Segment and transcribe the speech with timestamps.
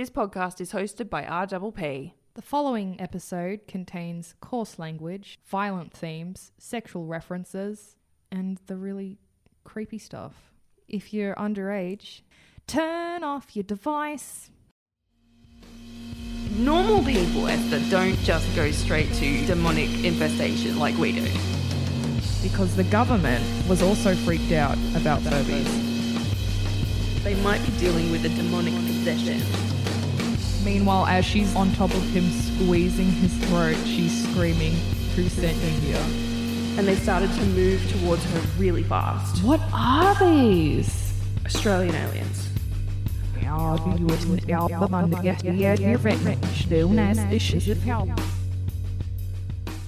[0.00, 2.12] This podcast is hosted by RPP.
[2.32, 7.96] The following episode contains coarse language, violent themes, sexual references,
[8.32, 9.18] and the really
[9.62, 10.54] creepy stuff.
[10.88, 12.22] If you're underage,
[12.66, 14.48] turn off your device.
[16.56, 21.30] Normal people, Esther, don't just go straight to demonic infestation like we do.
[22.42, 25.90] Because the government was also freaked out about Furbies.
[27.22, 29.42] They might be dealing with a demonic possession.
[30.64, 34.72] Meanwhile, as she's on top of him squeezing his throat, she's screaming,
[35.16, 36.04] Who sent you here?
[36.78, 39.42] And they started to move towards her really fast.
[39.42, 41.12] What are these?
[41.46, 42.48] Australian aliens.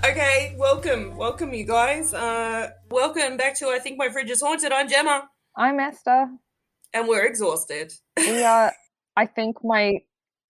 [0.05, 2.13] Okay, welcome, welcome, you guys.
[2.13, 4.73] Uh, welcome back to I think my fridge is haunted.
[4.73, 6.29] I'm Gemma, I'm Esther.
[6.93, 7.93] and we're exhausted.
[8.17, 8.73] We are.
[9.17, 10.01] I think my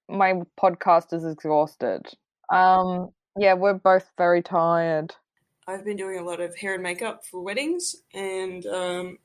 [0.09, 2.07] my podcast is exhausted.
[2.51, 3.11] Um.
[3.39, 5.15] Yeah, we're both very tired.
[5.67, 9.19] I've been doing a lot of hair and makeup for weddings, and um,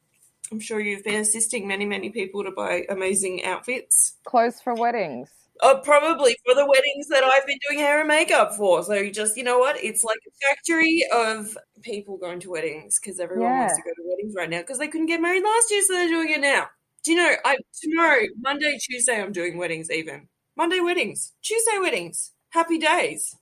[0.51, 4.13] I'm sure you've been assisting many, many people to buy amazing outfits.
[4.23, 5.29] Clothes for weddings.
[5.61, 8.83] Uh, probably for the weddings that I've been doing hair and makeup for.
[8.83, 9.83] So you just, you know what?
[9.83, 14.07] It's like a factory of people going to weddings because everyone wants to go to
[14.07, 16.67] weddings right now because they couldn't get married last year, so they're doing it now.
[17.03, 17.33] Do you know?
[17.43, 19.91] I tomorrow, Monday, Tuesday, I'm doing weddings.
[19.91, 22.31] Even Monday weddings, Tuesday weddings.
[22.49, 23.35] Happy days.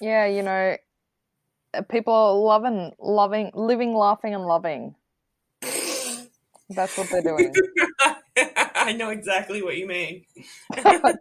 [0.00, 0.76] Yeah, you know,
[1.90, 4.94] people are loving, loving, living, laughing, and loving.
[6.70, 7.52] That's what they're doing.
[8.76, 10.24] I know exactly what you mean.
[10.76, 11.18] Shall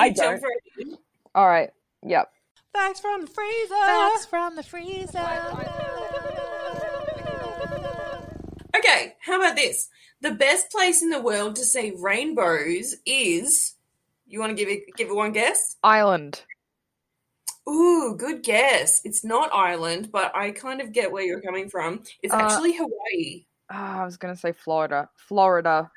[0.00, 0.42] I we jump don't.
[0.42, 0.96] right in?
[1.34, 1.70] All right.
[2.06, 2.30] Yep.
[2.74, 3.74] Facts from the freezer.
[3.74, 6.30] Facts from the freezer.
[8.76, 9.88] Okay, how about this?
[10.20, 13.74] The best place in the world to see rainbows is.
[14.26, 15.76] You want to give it give it one guess?
[15.82, 16.42] Ireland.
[17.68, 19.00] Ooh, good guess.
[19.04, 22.02] It's not Ireland, but I kind of get where you're coming from.
[22.22, 23.44] It's Uh, actually Hawaii.
[23.70, 25.08] Oh, I was gonna say Florida.
[25.28, 25.90] Florida.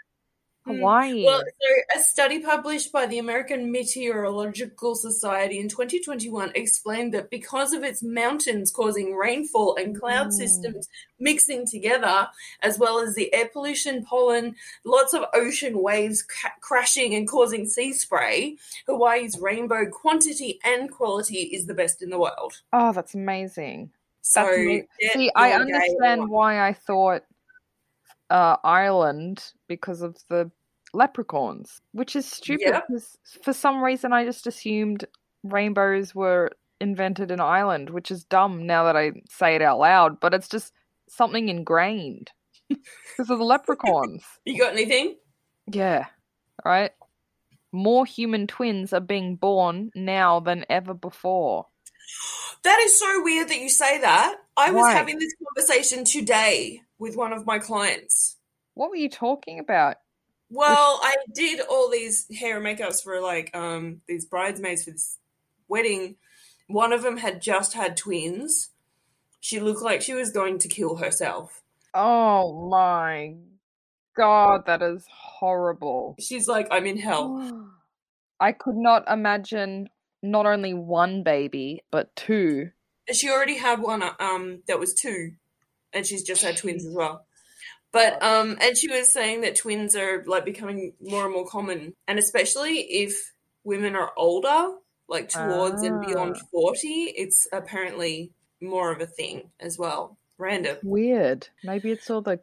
[0.67, 0.75] Hmm.
[0.77, 1.23] Hawaii.
[1.25, 7.73] Well, so a study published by the American Meteorological Society in 2021 explained that because
[7.73, 10.33] of its mountains causing rainfall and cloud Mm.
[10.33, 10.89] systems
[11.19, 12.27] mixing together,
[12.61, 17.65] as well as the air pollution, pollen, lots of ocean waves ca- crashing and causing
[17.65, 22.61] sea spray, Hawaii's rainbow quantity and quality is the best in the world.
[22.73, 23.91] oh, that's amazing.
[24.21, 27.23] So, That's See, I understand why I thought
[28.29, 30.51] uh, Ireland because of the
[30.93, 32.67] leprechauns, which is stupid.
[32.67, 32.83] Yep.
[32.87, 35.05] Because for some reason, I just assumed
[35.43, 40.19] rainbows were invented in Ireland, which is dumb now that I say it out loud.
[40.19, 40.73] But it's just
[41.09, 42.31] something ingrained
[42.69, 44.23] because of the leprechauns.
[44.45, 45.15] You got anything?
[45.67, 46.05] yeah,
[46.63, 46.91] right.
[47.73, 51.67] More human twins are being born now than ever before.
[52.63, 54.37] That is so weird that you say that.
[54.55, 54.93] I was Why?
[54.93, 58.37] having this conversation today with one of my clients.
[58.73, 59.97] What were you talking about?
[60.49, 65.17] Well, I did all these hair and makeups for like um these bridesmaids for this
[65.67, 66.15] wedding.
[66.67, 68.69] One of them had just had twins.
[69.39, 71.63] She looked like she was going to kill herself.
[71.93, 73.35] Oh my
[74.15, 76.15] god, that is horrible.
[76.19, 77.71] She's like, I'm in hell.
[78.39, 79.89] I could not imagine
[80.21, 82.71] not only one baby, but two.
[83.11, 85.33] She already had one um that was two,
[85.93, 87.26] and she's just had twins as well.
[87.97, 91.93] But um, and she was saying that twins are like becoming more and more common,
[92.07, 94.75] and especially if women are older,
[95.09, 96.45] like towards and beyond Ah.
[96.51, 100.17] forty, it's apparently more of a thing as well.
[100.37, 101.47] Random Weird.
[101.63, 102.39] Maybe it's all the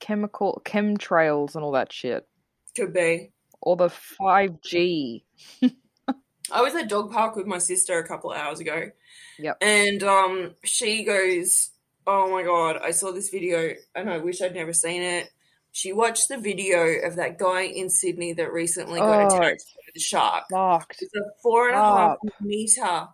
[0.00, 2.26] chemical chemtrails and all that shit.
[2.74, 3.32] could be.
[3.60, 5.24] Or the 5G.
[6.52, 8.90] I was at dog park with my sister a couple of hours ago.
[9.38, 9.56] Yep.
[9.60, 11.70] And um, she goes,
[12.06, 15.30] "Oh my god, I saw this video, and I wish I'd never seen it."
[15.72, 19.90] She watched the video of that guy in Sydney that recently got Oh, attacked by
[19.94, 20.44] the shark.
[20.50, 21.02] Fucked.
[21.02, 23.08] It's a four and a half meter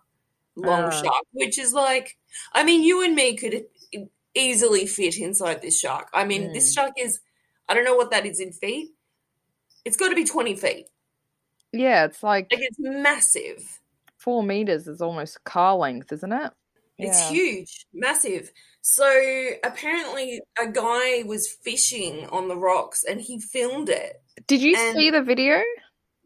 [0.55, 0.91] long Uh.
[0.91, 2.17] shark, which is like,
[2.53, 3.65] I mean, you and me could
[4.35, 6.07] easily fit inside this shark.
[6.13, 6.53] I mean, Mm.
[6.53, 7.19] this shark is,
[7.67, 8.91] I don't know what that is in feet.
[9.85, 10.87] It's got to be twenty feet.
[11.73, 13.79] Yeah, it's like Like it's massive.
[14.17, 16.53] four meters is almost car length, isn't it?
[17.05, 18.51] It's huge, massive.
[18.81, 19.05] So
[19.63, 24.21] apparently, a guy was fishing on the rocks and he filmed it.
[24.47, 25.61] Did you And- see the video?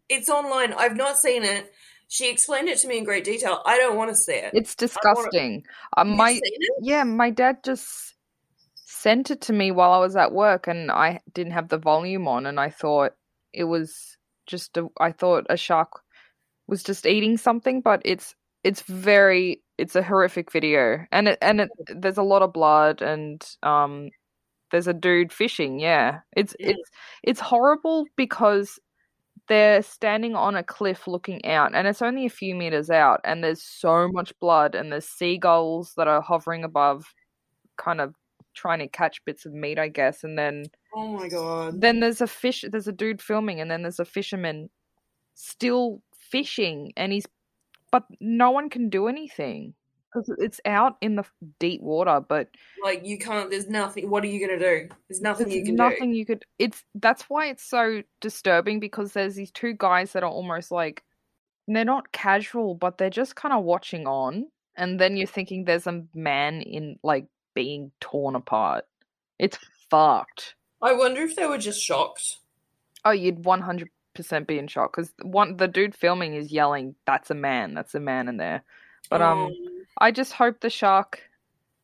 [0.10, 0.74] It's online.
[0.74, 1.72] I've not seen it.
[2.08, 3.62] She explained it to me in great detail.
[3.66, 4.52] I don't want to see it.
[4.54, 5.66] It's disgusting.
[5.98, 6.72] Uh, You've my seen it?
[6.82, 8.16] yeah, my dad just
[8.86, 12.28] sent it to me while I was at work, and I didn't have the volume
[12.28, 13.14] on, and I thought
[13.52, 16.02] it was just a, I thought a shark
[16.68, 18.34] was just eating something, but it's
[18.64, 21.70] it's very it's a horrific video, and it and it
[22.02, 24.10] there's a lot of blood and um
[24.72, 25.80] there's a dude fishing.
[25.80, 26.72] Yeah, it's Yeah.
[26.72, 26.90] it's
[27.24, 28.80] it's horrible because
[29.50, 33.44] they're standing on a cliff looking out, and it's only a few meters out, and
[33.44, 37.06] there's so much blood, and there's seagulls that are hovering above,
[37.78, 38.16] kind of
[38.56, 41.82] trying to catch bits of meat, I guess, and then Oh my god.
[41.82, 44.70] then there's a fish there's a dude filming and then there's a fisherman
[45.36, 47.26] still fishing and he's
[47.92, 49.74] but no one can do anything
[50.14, 51.24] because it's out in the
[51.60, 52.50] deep water but
[52.84, 53.50] Like you can't.
[53.50, 54.10] There's nothing.
[54.10, 54.90] What are you gonna do?
[55.10, 59.14] There's nothing there's you can nothing you could it's that's why it's so disturbing because
[59.14, 61.04] there's these two guys that are almost like
[61.68, 65.88] they're not casual but they're just kind of watching on and then you're thinking there's
[65.88, 68.86] a man in like being torn apart
[69.40, 69.58] it's
[69.90, 70.56] fucked.
[70.82, 72.38] I wonder if they were just shocked.
[73.06, 76.96] Oh, you'd one hundred percent be in shock because one the dude filming is yelling,
[77.06, 77.74] "That's a man!
[77.74, 78.64] That's a man in there."
[79.10, 79.52] But um,
[79.98, 81.22] I just hope the shark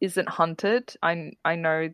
[0.01, 0.93] isn't hunted.
[1.01, 1.89] I I know.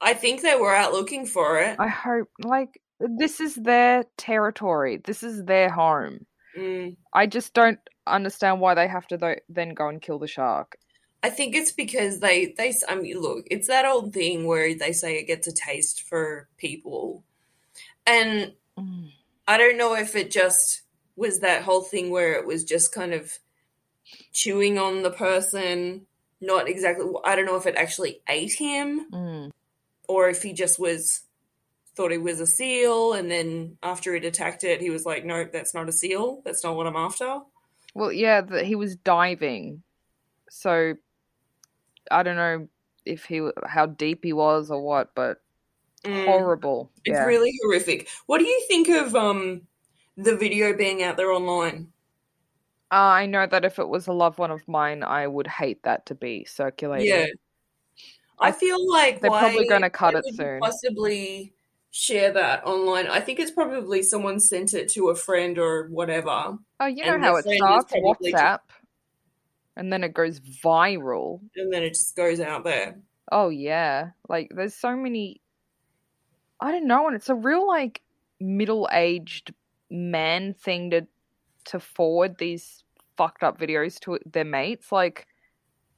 [0.00, 1.76] I think they were out looking for it.
[1.78, 5.00] I hope like this is their territory.
[5.02, 6.26] This is their home.
[6.56, 6.96] Mm.
[7.14, 10.76] I just don't understand why they have to tho- then go and kill the shark.
[11.22, 12.74] I think it's because they they.
[12.88, 16.48] I mean, look, it's that old thing where they say it gets a taste for
[16.58, 17.24] people,
[18.06, 19.12] and Mm.
[19.46, 20.82] I don't know if it just
[21.16, 23.38] was that whole thing where it was just kind of
[24.32, 26.06] chewing on the person,
[26.40, 27.06] not exactly.
[27.24, 29.50] I don't know if it actually ate him Mm.
[30.08, 31.22] or if he just was
[31.94, 35.44] thought it was a seal, and then after it attacked it, he was like, "No,
[35.44, 36.40] that's not a seal.
[36.44, 37.40] That's not what I'm after."
[37.94, 39.82] Well, yeah, that he was diving,
[40.48, 40.94] so
[42.10, 42.68] I don't know
[43.04, 45.42] if he how deep he was or what, but
[46.04, 46.24] Mm.
[46.24, 46.90] horrible.
[47.04, 47.24] It's yeah.
[47.24, 48.08] really horrific.
[48.26, 49.62] What do you think of um
[50.16, 51.92] the video being out there online?
[52.90, 55.82] Uh, I know that if it was a loved one of mine, I would hate
[55.84, 57.08] that to be circulated.
[57.08, 57.26] Yeah.
[58.38, 60.60] I feel like They're probably gonna cut it soon.
[60.60, 61.54] Possibly
[61.92, 63.06] share that online.
[63.06, 67.20] I think it's probably someone sent it to a friend or whatever, Oh, you know
[67.20, 68.60] how it starts WhatsApp,
[69.76, 71.40] and then it goes viral.
[71.54, 72.98] and then it just goes out there.
[73.30, 75.41] Oh yeah, like there's so many.
[76.62, 78.00] I don't know, and it's a real like
[78.40, 79.52] middle-aged
[79.90, 81.06] man thing to
[81.66, 82.82] to forward these
[83.16, 84.90] fucked up videos to their mates.
[84.92, 85.26] Like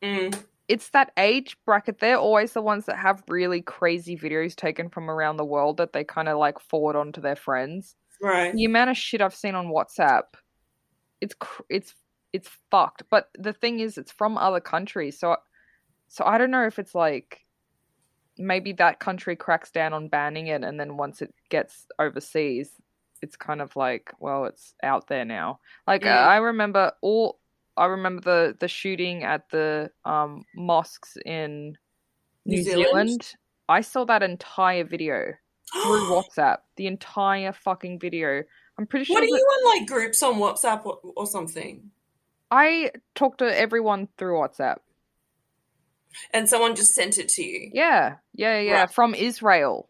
[0.02, 0.36] Mm.
[0.68, 1.98] it's that age bracket.
[1.98, 5.92] They're always the ones that have really crazy videos taken from around the world that
[5.94, 7.96] they kind of like forward on to their friends.
[8.22, 8.52] Right.
[8.54, 10.24] the amount of shit I've seen on WhatsApp,
[11.20, 11.94] it's cr- it's
[12.32, 13.04] it's fucked.
[13.10, 15.36] But the thing is, it's from other countries, so
[16.08, 17.43] so I don't know if it's like
[18.38, 22.70] maybe that country cracks down on banning it, and then once it gets overseas,
[23.22, 25.60] it's kind of like well, it's out there now.
[25.86, 26.26] Like Mm.
[26.26, 27.38] I remember all.
[27.76, 31.76] I remember the the shooting at the um mosques in
[32.46, 32.86] New New, Zealand?
[33.08, 33.34] Zealand.
[33.68, 35.32] I saw that entire video
[35.72, 36.58] through WhatsApp.
[36.76, 38.44] The entire fucking video.
[38.78, 41.90] I'm pretty sure what are that- you on like groups on WhatsApp or, or something?
[42.50, 44.78] I talk to everyone through WhatsApp.
[46.32, 47.70] And someone just sent it to you.
[47.72, 48.80] Yeah, yeah, yeah.
[48.80, 48.90] Right.
[48.90, 49.88] From Israel.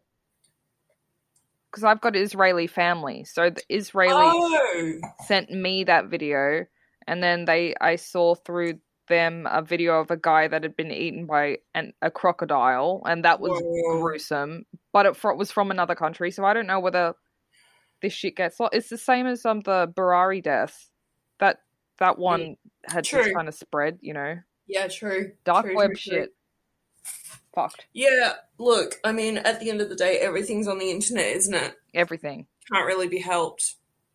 [1.71, 3.25] Because I've got Israeli family.
[3.25, 6.67] So the Israelis Oh, sent me that video.
[7.06, 10.91] And then they I saw through them a video of a guy that had been
[10.91, 13.03] eaten by an, a crocodile.
[13.05, 14.01] And that was Whoa.
[14.01, 14.67] gruesome.
[14.93, 16.31] But it, it was from another country.
[16.31, 17.15] So I don't know whether
[18.01, 18.56] this shit gets...
[18.72, 20.91] It's the same as um the Barari death.
[21.41, 21.58] That,
[21.99, 22.56] that one
[22.87, 24.37] had just kind of spread, you know.
[24.67, 25.33] Yeah, true.
[25.44, 26.21] Dark True, web true, true.
[26.23, 26.35] shit.
[27.55, 27.87] Fucked.
[27.93, 31.55] Yeah, look, I mean, at the end of the day, everything's on the internet, isn't
[31.55, 31.75] it?
[31.94, 32.47] Everything.
[32.73, 33.75] Can't really be helped.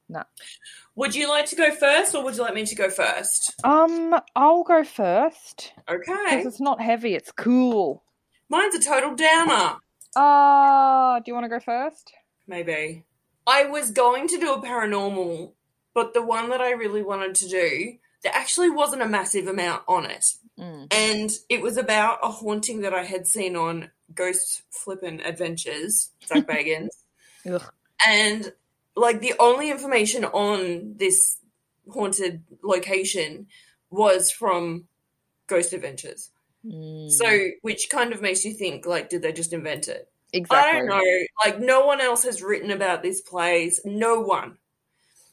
[0.10, 0.24] No.
[0.96, 3.54] Would you like to go first, or would you like me to go first?
[3.64, 6.14] Um, I'll go first Okay.
[6.30, 7.16] because it's not heavy.
[7.16, 8.04] It's cool.
[8.50, 9.76] Mine's a total downer.
[10.16, 12.12] Uh, do you want to go first?
[12.48, 13.06] Maybe.
[13.48, 15.54] I was going to do a paranormal,
[15.94, 19.84] but the one that I really wanted to do, there actually wasn't a massive amount
[19.88, 20.26] on it.
[20.60, 20.94] Mm.
[20.94, 26.46] And it was about a haunting that I had seen on Ghost Flippin' Adventures, Zach
[26.48, 26.90] Bagans.
[28.06, 28.52] And
[28.96, 31.38] like the only information on this
[31.92, 33.48] haunted location
[33.90, 34.86] was from
[35.48, 36.32] Ghost Adventures.
[36.66, 37.10] Mm.
[37.10, 40.10] So, which kind of makes you think, like, did they just invent it?
[40.34, 40.70] exactly.
[40.70, 41.26] I don't know.
[41.44, 43.82] Like, no one else has written about this place.
[43.86, 44.58] No one.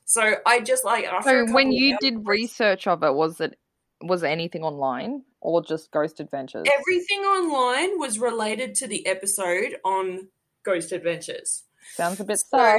[0.07, 1.47] So I just like after.
[1.47, 3.59] So when you did research of it, was it
[4.03, 6.67] was anything online or just Ghost Adventures?
[6.79, 10.29] everything online was related to the episode on
[10.65, 11.65] Ghost Adventures.
[11.95, 12.79] Sounds a bit So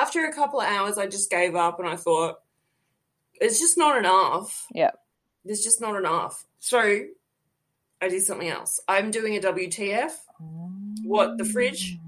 [0.00, 2.40] after a couple of hours, I just gave up and I thought,
[3.34, 4.66] it's just not enough.
[4.72, 4.92] Yeah.
[5.44, 6.46] There's just not enough.
[6.58, 6.80] So
[8.00, 8.80] I did something else.
[8.88, 10.12] I'm doing a WTF.
[11.04, 11.98] What, the fridge?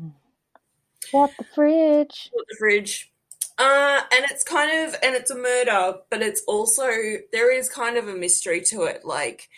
[1.13, 2.31] What the fridge?
[2.33, 3.13] What, the fridge?
[3.59, 6.87] Uh, and it's kind of, and it's a murder, but it's also,
[7.33, 9.05] there is kind of a mystery to it.
[9.05, 9.49] Like,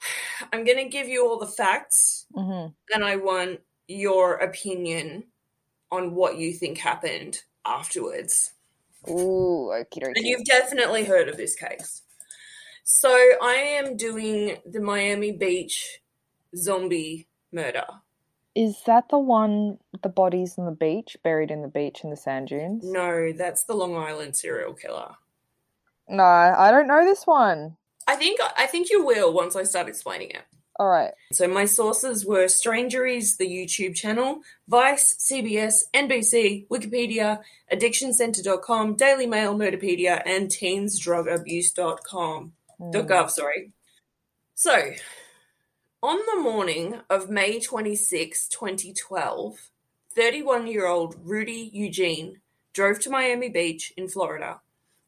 [0.52, 5.24] I'm going to give you all the facts hmm and I want your opinion
[5.90, 8.52] on what you think happened afterwards.
[9.08, 12.02] Ooh, okie And you've definitely heard of this case.
[12.84, 16.00] So I am doing the Miami Beach
[16.56, 17.84] zombie murder.
[18.56, 22.16] Is that the one the bodies on the beach, buried in the beach in the
[22.16, 22.84] sand dunes?
[22.84, 25.10] No, that's the Long Island serial killer.
[26.08, 27.76] No, I don't know this one.
[28.06, 30.40] I think I think you will once I start explaining it.
[30.78, 31.12] All right.
[31.32, 39.54] So my sources were Strangeries, the YouTube channel, Vice, CBS, NBC, Wikipedia, AddictionCenter.com, Daily Mail,
[39.54, 42.52] Murderpedia, and TeensDrugAbuse.com.
[42.80, 43.06] Mm.
[43.06, 43.72] .gov, sorry.
[44.54, 44.92] So,
[46.06, 49.70] on the morning of May 26, 2012,
[50.16, 52.40] 31-year-old Rudy Eugene
[52.72, 54.60] drove to Miami Beach in Florida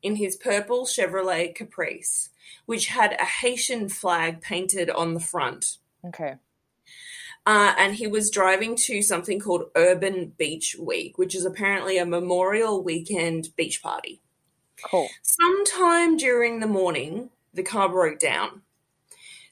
[0.03, 2.31] in his purple Chevrolet Caprice,
[2.67, 5.77] which had a Haitian flag painted on the front.
[6.05, 6.35] Okay.
[7.47, 12.05] Uh, and he was driving to something called Urban Beach Week, which is apparently a
[12.05, 14.21] Memorial Weekend beach party.
[14.85, 15.09] Cool.
[15.23, 18.63] Sometime during the morning, the car broke down.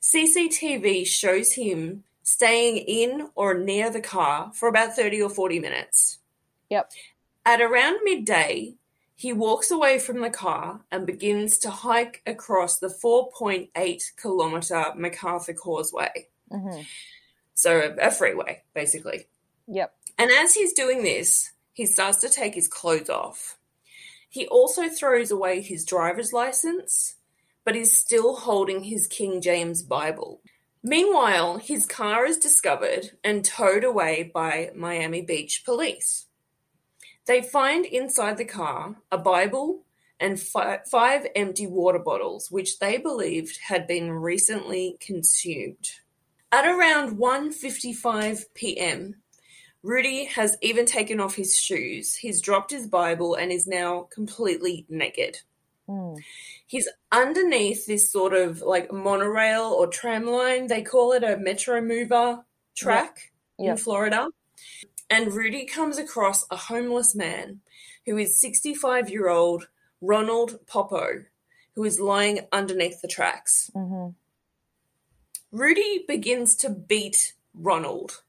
[0.06, 6.18] CCTV shows him staying in or near the car for about 30 or 40 minutes.
[6.70, 6.92] Yep.
[7.44, 8.74] At around midday,
[9.16, 15.54] he walks away from the car and begins to hike across the 4.8 kilometer MacArthur
[15.54, 16.28] Causeway.
[16.52, 16.82] hmm
[17.54, 19.26] So, a freeway, basically.
[19.66, 19.92] Yep.
[20.18, 23.58] And as he's doing this, he starts to take his clothes off.
[24.28, 27.15] He also throws away his driver's license,
[27.66, 30.40] but is still holding his King James Bible.
[30.84, 36.26] Meanwhile, his car is discovered and towed away by Miami Beach police.
[37.26, 39.82] They find inside the car a Bible
[40.20, 45.90] and fi- five empty water bottles, which they believed had been recently consumed.
[46.52, 49.16] At around 1:55 p.m.,
[49.82, 52.14] Rudy has even taken off his shoes.
[52.14, 55.40] He's dropped his Bible and is now completely naked.
[55.88, 56.22] Mm.
[56.66, 60.66] He's underneath this sort of like monorail or tram line.
[60.66, 62.44] They call it a Metro Mover
[62.76, 63.78] track in Yep.
[63.78, 64.28] Florida.
[65.08, 67.60] And Rudy comes across a homeless man
[68.04, 69.68] who is 65 year old
[70.00, 71.24] Ronald Poppo,
[71.74, 73.70] who is lying underneath the tracks.
[73.72, 74.08] hmm
[75.52, 78.22] Rudy begins to beat Ronald.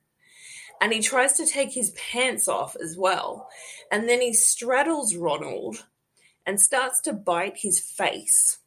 [0.80, 3.50] And he tries to take his pants off as well.
[3.92, 5.86] And then he straddles Ronald
[6.48, 8.60] and starts to bite his face.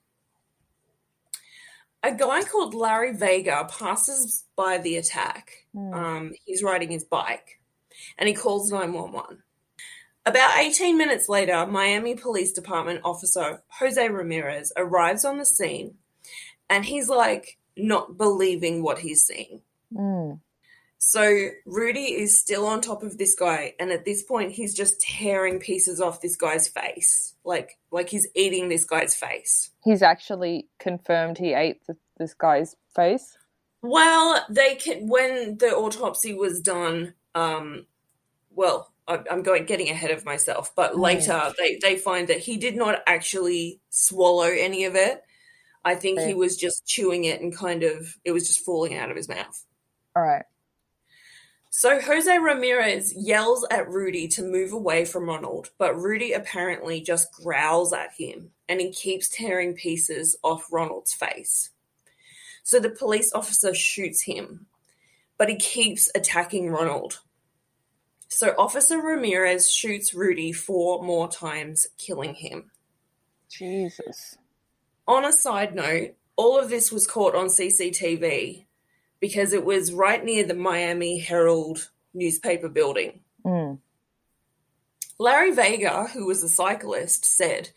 [2.02, 5.50] A guy called Larry Vega passes by the attack.
[5.74, 5.94] Mm.
[5.94, 7.60] Um, he's riding his bike
[8.18, 9.42] and he calls 911.
[10.26, 15.94] About 18 minutes later, Miami Police Department officer Jose Ramirez arrives on the scene
[16.68, 19.62] and he's like not believing what he's seeing.
[19.92, 20.40] Mm.
[21.02, 25.00] So Rudy is still on top of this guy, and at this point, he's just
[25.00, 29.70] tearing pieces off this guy's face, like like he's eating this guy's face.
[29.82, 33.38] He's actually confirmed he ate th- this guy's face.
[33.80, 37.14] Well, they can when the autopsy was done.
[37.34, 37.86] Um,
[38.50, 41.00] well, I, I'm going getting ahead of myself, but Mm.
[41.00, 45.22] later they they find that he did not actually swallow any of it.
[45.82, 49.10] I think he was just chewing it and kind of it was just falling out
[49.10, 49.64] of his mouth.
[50.14, 50.44] All right.
[51.72, 57.32] So Jose Ramirez yells at Rudy to move away from Ronald, but Rudy apparently just
[57.32, 61.70] growls at him and he keeps tearing pieces off Ronald's face.
[62.64, 64.66] So the police officer shoots him,
[65.38, 67.20] but he keeps attacking Ronald.
[68.28, 72.70] So Officer Ramirez shoots Rudy four more times, killing him.
[73.48, 74.36] Jesus.
[75.06, 78.66] On a side note, all of this was caught on CCTV
[79.20, 83.20] because it was right near the Miami Herald newspaper building.
[83.44, 83.78] Mm.
[85.18, 87.70] Larry Vega, who was a cyclist, said,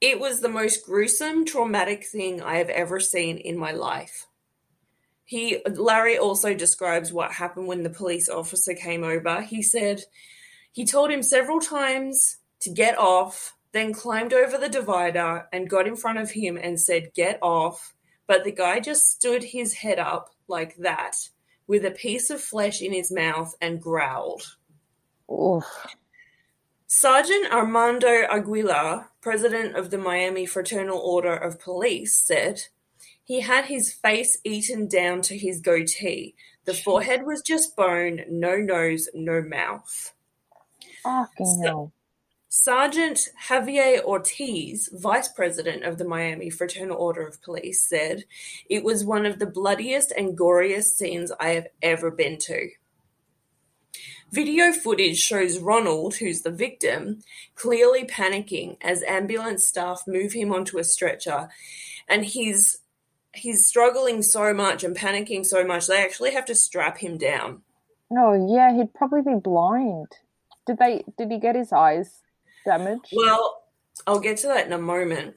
[0.00, 4.26] It was the most gruesome, traumatic thing I have ever seen in my life.
[5.24, 9.40] He Larry also describes what happened when the police officer came over.
[9.40, 10.04] He said
[10.70, 15.86] he told him several times to get off, then climbed over the divider and got
[15.86, 17.93] in front of him and said, Get off.
[18.26, 21.16] But the guy just stood his head up like that
[21.66, 24.56] with a piece of flesh in his mouth and growled.
[25.30, 25.64] Oof.
[26.86, 32.62] Sergeant Armando Aguilar, president of the Miami Fraternal Order of Police, said
[33.24, 36.34] he had his face eaten down to his goatee.
[36.66, 40.12] The forehead was just bone, no nose, no mouth.
[41.02, 41.92] Fucking So- hell.
[42.56, 48.26] Sergeant Javier Ortiz, vice president of the Miami Fraternal Order of Police, said
[48.70, 52.68] it was one of the bloodiest and goriest scenes I have ever been to.
[54.30, 57.24] Video footage shows Ronald, who's the victim,
[57.56, 61.48] clearly panicking as ambulance staff move him onto a stretcher,
[62.08, 62.78] and he's
[63.32, 67.62] he's struggling so much and panicking so much they actually have to strap him down.
[68.12, 70.06] Oh yeah, he'd probably be blind.
[70.68, 71.02] Did they?
[71.18, 72.20] Did he get his eyes
[72.64, 73.12] damaged?
[73.14, 73.62] Well,
[74.06, 75.36] I'll get to that in a moment.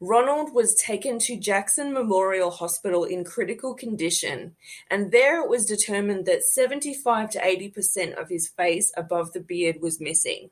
[0.00, 4.56] Ronald was taken to Jackson Memorial Hospital in critical condition,
[4.90, 9.80] and there it was determined that 75 to 80% of his face above the beard
[9.80, 10.50] was missing.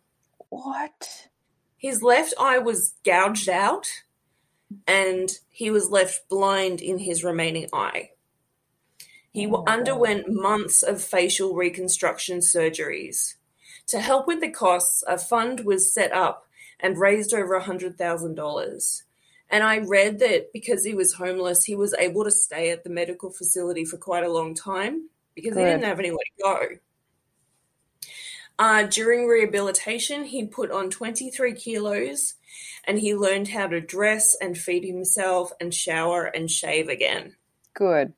[0.50, 1.28] what?
[1.76, 3.86] His left eye was gouged out,
[4.86, 8.10] and he was left blind in his remaining eye.
[9.32, 9.68] He Oh my God.
[9.68, 13.34] underwent months of facial reconstruction surgeries.
[13.90, 16.46] To help with the costs, a fund was set up
[16.78, 19.02] and raised over $100,000.
[19.50, 22.90] And I read that because he was homeless, he was able to stay at the
[22.90, 26.68] medical facility for quite a long time because he didn't have anywhere to go.
[28.60, 32.34] Uh, during rehabilitation, he put on 23 kilos
[32.84, 37.34] and he learned how to dress and feed himself and shower and shave again.
[37.74, 38.12] Good.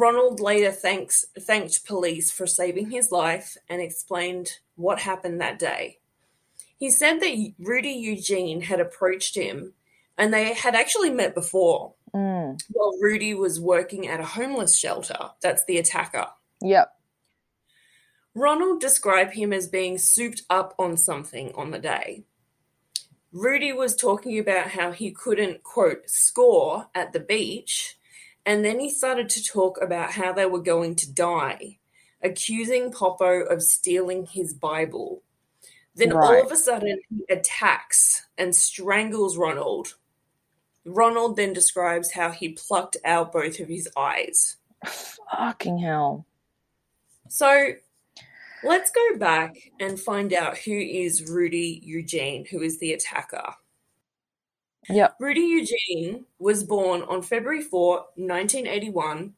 [0.00, 5.98] Ronald later thanks, thanked police for saving his life and explained what happened that day.
[6.78, 9.74] He said that Rudy Eugene had approached him
[10.16, 12.60] and they had actually met before Mm.
[12.70, 15.30] while Rudy was working at a homeless shelter.
[15.42, 16.26] That's the attacker.
[16.60, 16.92] Yep.
[18.34, 22.24] Ronald described him as being souped up on something on the day.
[23.32, 27.96] Rudy was talking about how he couldn't, quote, score at the beach,
[28.46, 31.78] and then he started to talk about how they were going to die,
[32.22, 35.22] accusing Poppo of stealing his Bible.
[35.94, 39.96] Then all of a sudden, he attacks and strangles Ronald.
[40.84, 44.56] Ronald then describes how he plucked out both of his eyes.
[44.86, 46.26] Fucking hell.
[47.28, 47.72] So
[48.64, 53.54] let's go back and find out who is Rudy Eugene, who is the attacker.
[54.88, 55.16] Yep.
[55.20, 59.34] Rudy Eugene was born on February 4, 1981,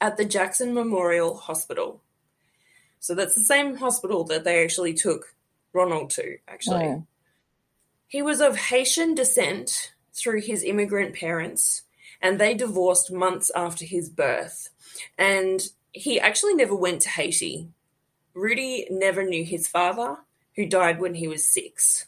[0.00, 2.02] at the Jackson Memorial Hospital.
[3.00, 5.34] So that's the same hospital that they actually took
[5.72, 6.84] Ronald to, actually.
[6.84, 7.06] Mm.
[8.06, 11.82] He was of Haitian descent through his immigrant parents,
[12.20, 14.68] and they divorced months after his birth.
[15.16, 17.68] And he actually never went to Haiti.
[18.34, 20.18] Rudy never knew his father,
[20.56, 22.06] who died when he was six.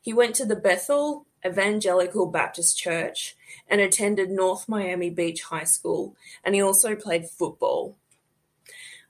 [0.00, 3.36] He went to the Bethel Evangelical Baptist Church
[3.68, 7.96] and attended North Miami Beach High School, and he also played football.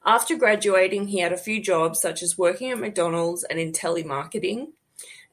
[0.05, 4.69] After graduating, he had a few jobs, such as working at McDonald's and in telemarketing.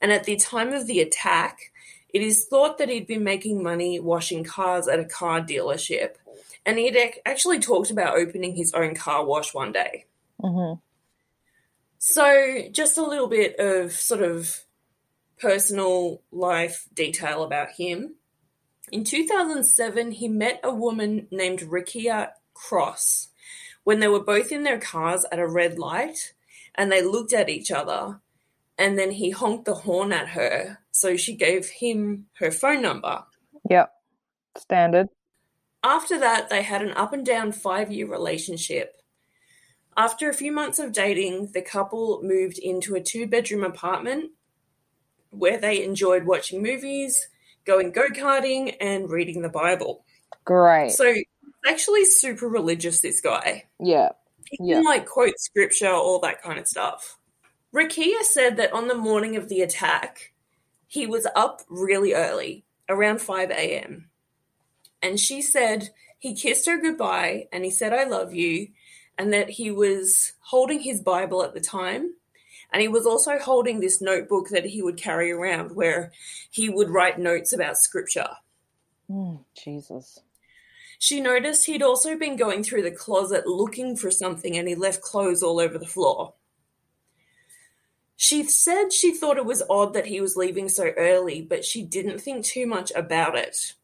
[0.01, 1.71] And at the time of the attack,
[2.09, 6.15] it is thought that he'd been making money washing cars at a car dealership.
[6.65, 10.05] And he'd actually talked about opening his own car wash one day.
[10.41, 10.73] hmm
[11.99, 14.64] So, just a little bit of sort of
[15.39, 18.15] personal life detail about him.
[18.91, 23.29] In 2007, he met a woman named Rikia Cross
[23.83, 26.33] when they were both in their cars at a red light
[26.75, 28.19] and they looked at each other.
[28.77, 33.23] And then he honked the horn at her, so she gave him her phone number.
[33.69, 33.89] Yep.
[34.57, 35.07] Standard.
[35.81, 39.01] After that, they had an up and down five year relationship.
[39.95, 44.31] After a few months of dating, the couple moved into a two bedroom apartment
[45.37, 47.27] where they enjoyed watching movies,
[47.65, 50.05] going go karting, and reading the Bible.
[50.43, 50.91] Great.
[50.91, 51.13] So,
[51.67, 53.65] actually super religious, this guy.
[53.79, 54.09] yeah.
[54.51, 54.75] He Yeah.
[54.75, 57.17] can like quote scripture, all that kind of stuff.
[57.73, 60.33] Rakia said that on the morning of the attack,
[60.87, 64.09] he was up really early, around 5 a.m.
[65.01, 68.67] And she said he kissed her goodbye and he said, I love you,
[69.17, 72.13] and that he was holding his Bible at the time.
[72.75, 76.11] And he was also holding this notebook that he would carry around where
[76.51, 78.27] he would write notes about scripture.
[79.09, 80.19] Mm, Jesus.
[80.99, 85.01] She noticed he'd also been going through the closet looking for something and he left
[85.01, 86.33] clothes all over the floor.
[88.17, 91.81] She said she thought it was odd that he was leaving so early, but she
[91.81, 93.75] didn't think too much about it.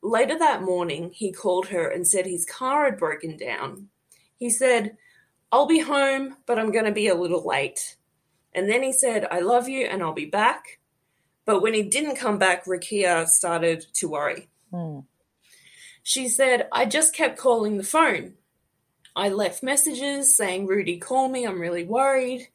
[0.00, 3.88] Later that morning, he called her and said his car had broken down.
[4.36, 4.96] He said,
[5.50, 7.96] I'll be home, but I'm going to be a little late.
[8.54, 10.78] And then he said, I love you and I'll be back.
[11.44, 14.48] But when he didn't come back, Rakia started to worry.
[14.70, 15.00] Hmm.
[16.02, 18.34] She said, I just kept calling the phone.
[19.14, 22.48] I left messages saying, Rudy, call me, I'm really worried.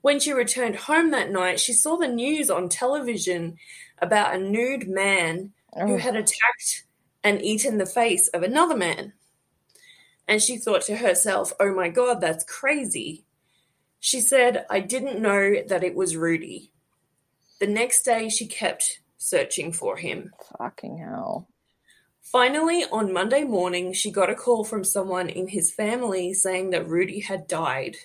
[0.00, 3.58] When she returned home that night, she saw the news on television
[3.98, 5.98] about a nude man who Oh.
[5.98, 6.84] had attacked
[7.24, 9.12] and eaten the face of another man.
[10.26, 13.24] And she thought to herself, oh my God, that's crazy.
[14.00, 16.72] She said, I didn't know that it was Rudy.
[17.60, 20.32] The next day, she kept searching for him.
[20.58, 21.48] Fucking hell.
[22.22, 26.86] Finally, on Monday morning, she got a call from someone in his family saying that
[26.86, 27.96] Rudy had died.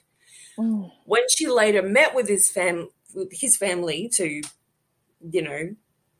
[0.57, 0.91] Mm.
[1.05, 4.41] When she later met with his fam with his family to,
[5.29, 5.75] you know,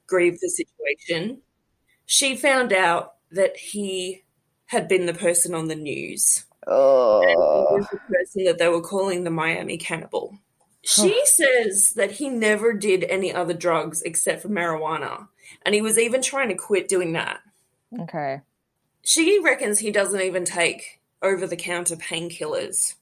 [0.06, 1.42] grieve the situation,
[2.06, 4.24] she found out that he
[4.66, 6.46] had been the person on the news.
[6.68, 10.38] Was the person that they were calling the Miami cannibal.
[10.86, 15.28] She says that he never did any other drugs except for marijuana,
[15.66, 17.40] and he was even trying to quit doing that.
[18.02, 18.42] Okay.
[19.04, 22.96] She reckons he doesn't even take over the counter painkillers.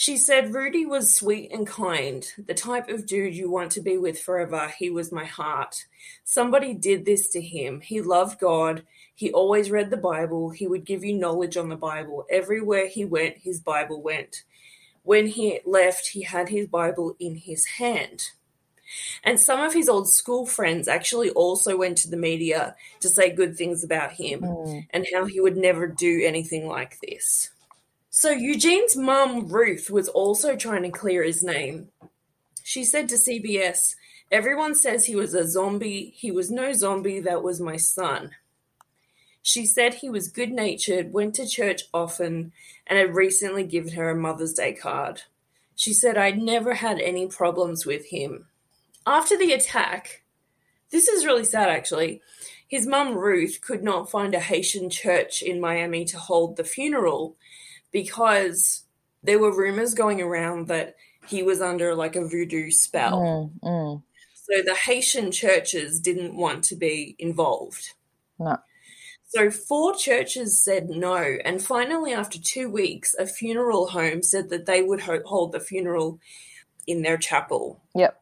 [0.00, 3.98] She said Rudy was sweet and kind, the type of dude you want to be
[3.98, 4.72] with forever.
[4.78, 5.84] He was my heart.
[6.24, 7.82] Somebody did this to him.
[7.82, 8.82] He loved God.
[9.14, 10.48] He always read the Bible.
[10.48, 12.24] He would give you knowledge on the Bible.
[12.30, 14.44] Everywhere he went, his Bible went.
[15.02, 18.30] When he left, he had his Bible in his hand.
[19.22, 23.28] And some of his old school friends actually also went to the media to say
[23.28, 24.86] good things about him Mm.
[24.94, 27.50] and how he would never do anything like this.
[28.12, 31.88] So Eugene's mum, Ruth, was also trying to clear his name.
[32.64, 33.94] She said to CBS,
[34.32, 36.12] Everyone says he was a zombie.
[36.16, 37.20] He was no zombie.
[37.20, 38.30] That was my son.
[39.42, 42.52] She said he was good natured, went to church often,
[42.86, 45.22] and had recently given her a Mother's Day card.
[45.76, 48.46] She said, I'd never had any problems with him.
[49.06, 50.22] After the attack,
[50.90, 52.22] this is really sad actually.
[52.68, 57.36] His mum Ruth could not find a Haitian church in Miami to hold the funeral
[57.92, 58.84] because
[59.22, 63.20] there were rumors going around that he was under like a voodoo spell.
[63.20, 63.60] Mm.
[63.62, 64.02] Mm.
[64.34, 67.92] So the Haitian churches didn't want to be involved.
[68.38, 68.58] No.
[69.28, 74.66] So four churches said no, and finally, after two weeks, a funeral home said that
[74.66, 76.18] they would ho- hold the funeral
[76.84, 77.80] in their chapel.
[77.94, 78.20] Yep.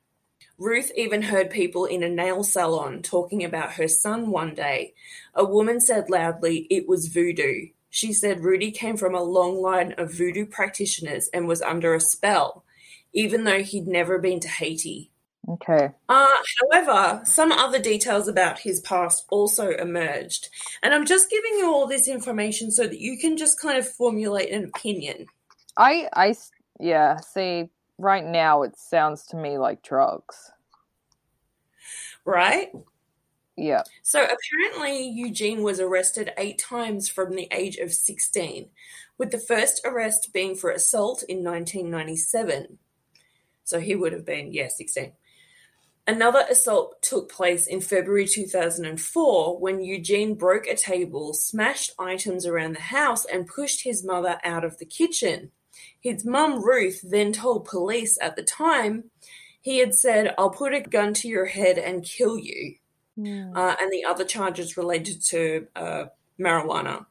[0.58, 4.92] Ruth even heard people in a nail salon talking about her son one day.
[5.34, 7.68] A woman said loudly it was voodoo.
[7.90, 12.00] She said Rudy came from a long line of voodoo practitioners and was under a
[12.00, 12.64] spell,
[13.12, 15.10] even though he'd never been to Haiti.
[15.48, 15.90] Okay.
[16.08, 16.28] Uh,
[16.60, 20.50] however, some other details about his past also emerged.
[20.82, 23.88] And I'm just giving you all this information so that you can just kind of
[23.88, 25.26] formulate an opinion.
[25.76, 26.34] I, I,
[26.78, 30.52] yeah, see right now it sounds to me like drugs.
[32.26, 32.70] Right?
[33.58, 33.82] Yeah.
[34.02, 38.68] So apparently, Eugene was arrested eight times from the age of 16,
[39.18, 42.78] with the first arrest being for assault in 1997.
[43.64, 45.12] So he would have been, yeah, 16.
[46.06, 52.76] Another assault took place in February 2004 when Eugene broke a table, smashed items around
[52.76, 55.50] the house, and pushed his mother out of the kitchen.
[56.00, 59.10] His mum, Ruth, then told police at the time
[59.60, 62.76] he had said, I'll put a gun to your head and kill you
[63.18, 63.56] Mm.
[63.56, 66.04] uh, and the other charges related to uh,
[66.38, 67.06] marijuana.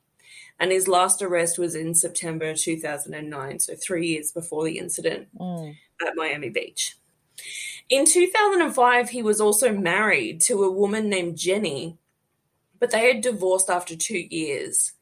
[0.59, 5.75] And his last arrest was in September 2009, so three years before the incident Mm.
[6.01, 6.95] at Miami Beach.
[7.89, 11.97] In 2005, he was also married to a woman named Jenny,
[12.79, 14.93] but they had divorced after two years.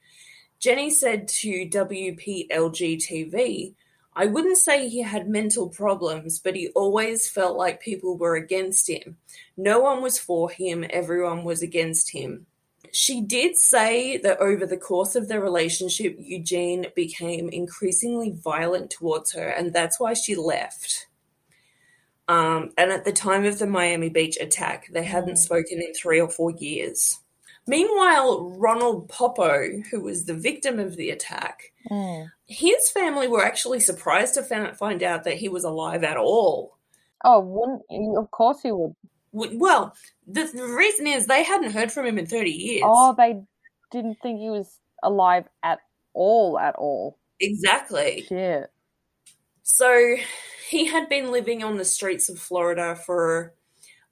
[0.60, 3.76] Jenny said to WPLG TV,
[4.15, 8.89] I wouldn't say he had mental problems, but he always felt like people were against
[8.89, 9.17] him.
[9.58, 12.45] No one was for him, everyone was against him.
[12.91, 19.34] She did say that over the course of their relationship, Eugene became increasingly violent towards
[19.34, 21.08] her, and that's why she left.
[22.30, 25.39] Um, and at the time of the Miami Beach attack, they hadn't Mm.
[25.39, 27.19] spoken in three or four years.
[27.67, 32.32] Meanwhile, Ronald Poppo, who was the victim of the attack, Mm.
[32.47, 36.78] his family were actually surprised to find, out that he was alive at all.
[37.23, 38.15] Oh, wouldn't you?
[38.17, 38.95] Of course he would.
[39.32, 39.93] Well,
[40.28, 42.84] the, the reason is they hadn't heard from him in 30 years.
[42.86, 43.41] Oh, they
[43.91, 45.80] didn't think he was alive at
[46.13, 46.58] all.
[46.58, 47.17] At all.
[47.39, 48.25] Exactly.
[48.28, 48.71] Shit.
[49.63, 50.15] So
[50.69, 53.54] he had been living on the streets of Florida for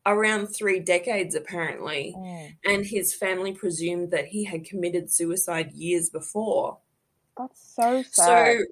[0.06, 2.56] around three decades, apparently, Mm.
[2.66, 6.78] and his family presumed that he had committed suicide years before.
[7.38, 8.58] That's so sad.
[8.60, 8.66] So,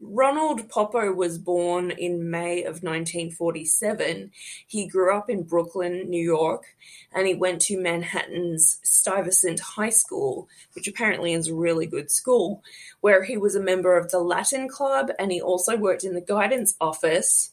[0.00, 4.30] Ronald Poppo was born in May of 1947.
[4.66, 6.76] He grew up in Brooklyn, New York,
[7.12, 12.62] and he went to Manhattan's Stuyvesant High School, which apparently is a really good school,
[13.00, 16.20] where he was a member of the Latin Club and he also worked in the
[16.20, 17.50] guidance office.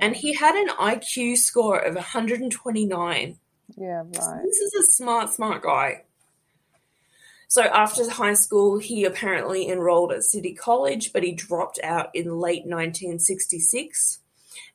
[0.00, 3.38] And he had an IQ score of 129.
[3.76, 4.42] Yeah, right.
[4.44, 6.04] This is a smart, smart guy.
[7.48, 12.38] So after high school, he apparently enrolled at City College, but he dropped out in
[12.38, 14.20] late 1966.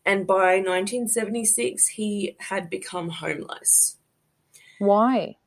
[0.06, 3.98] And by 1976, he had become homeless.
[4.80, 5.38] Why?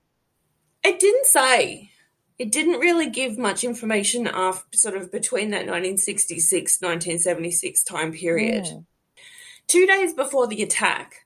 [0.84, 1.90] It didn't say.
[2.38, 8.64] It didn't really give much information after sort of between that 1966 1976 time period.
[8.64, 8.84] Mm.
[9.72, 11.24] Two days before the attack,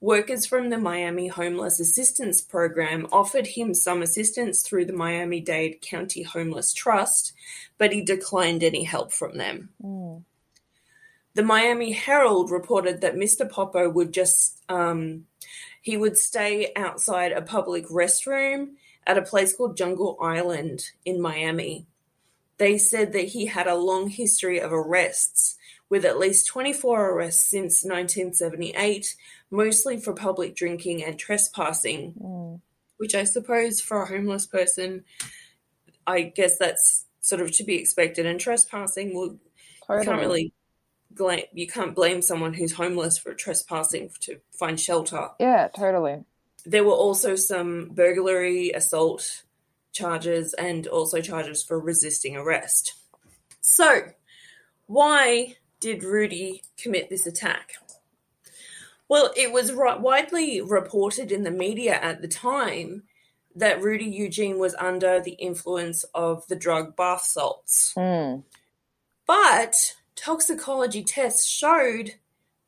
[0.00, 5.80] workers from the Miami Homeless Assistance Program offered him some assistance through the Miami Dade
[5.80, 7.32] County Homeless Trust,
[7.78, 9.70] but he declined any help from them.
[9.82, 10.22] Mm.
[11.34, 13.50] The Miami Herald reported that Mr.
[13.50, 15.26] Poppo would just um,
[15.80, 18.74] he would stay outside a public restroom
[19.08, 21.86] at a place called Jungle Island in Miami.
[22.58, 25.56] They said that he had a long history of arrests,
[25.92, 29.14] with at least 24 arrests since 1978,
[29.50, 32.62] mostly for public drinking and trespassing, Mm.
[32.96, 35.04] which I suppose for a homeless person,
[36.06, 38.24] I guess that's sort of to be expected.
[38.24, 39.32] And trespassing will
[39.90, 40.54] you can't really
[41.10, 45.28] blame you can't blame someone who's homeless for trespassing to find shelter.
[45.38, 46.24] Yeah, totally.
[46.64, 49.42] There were also some burglary, assault
[49.92, 52.94] charges, and also charges for resisting arrest.
[53.60, 54.04] So,
[54.86, 57.72] why did Rudy commit this attack?
[59.08, 63.02] Well, it was widely reported in the media at the time
[63.54, 67.92] that Rudy Eugene was under the influence of the drug bath salts.
[67.98, 68.44] Mm.
[69.26, 72.12] But toxicology tests showed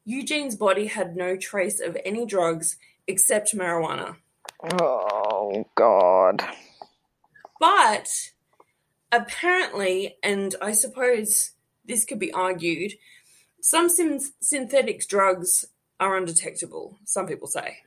[0.04, 4.16] Eugene's body had no trace of any drugs except marijuana.
[4.60, 6.44] Oh God.
[7.60, 8.08] But
[9.12, 11.52] apparently, and I suppose
[11.84, 12.92] this could be argued,
[13.60, 15.64] some syn- synthetic drugs
[16.00, 17.78] are undetectable, some people say.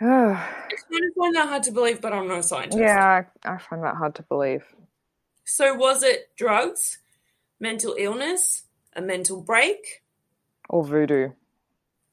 [0.00, 2.78] yeah, I kind of find that hard to believe, but I'm no scientist.
[2.82, 4.64] I, I find that hard to believe.
[5.44, 6.98] So, was it drugs,
[7.60, 8.62] mental illness,
[8.94, 10.02] a mental break,
[10.68, 11.30] Or voodoo.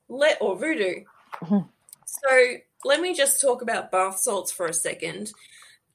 [0.08, 1.04] let or voodoo.
[1.42, 1.70] Mhm.
[2.06, 2.54] so
[2.84, 5.32] let me just talk about bath salts for a second.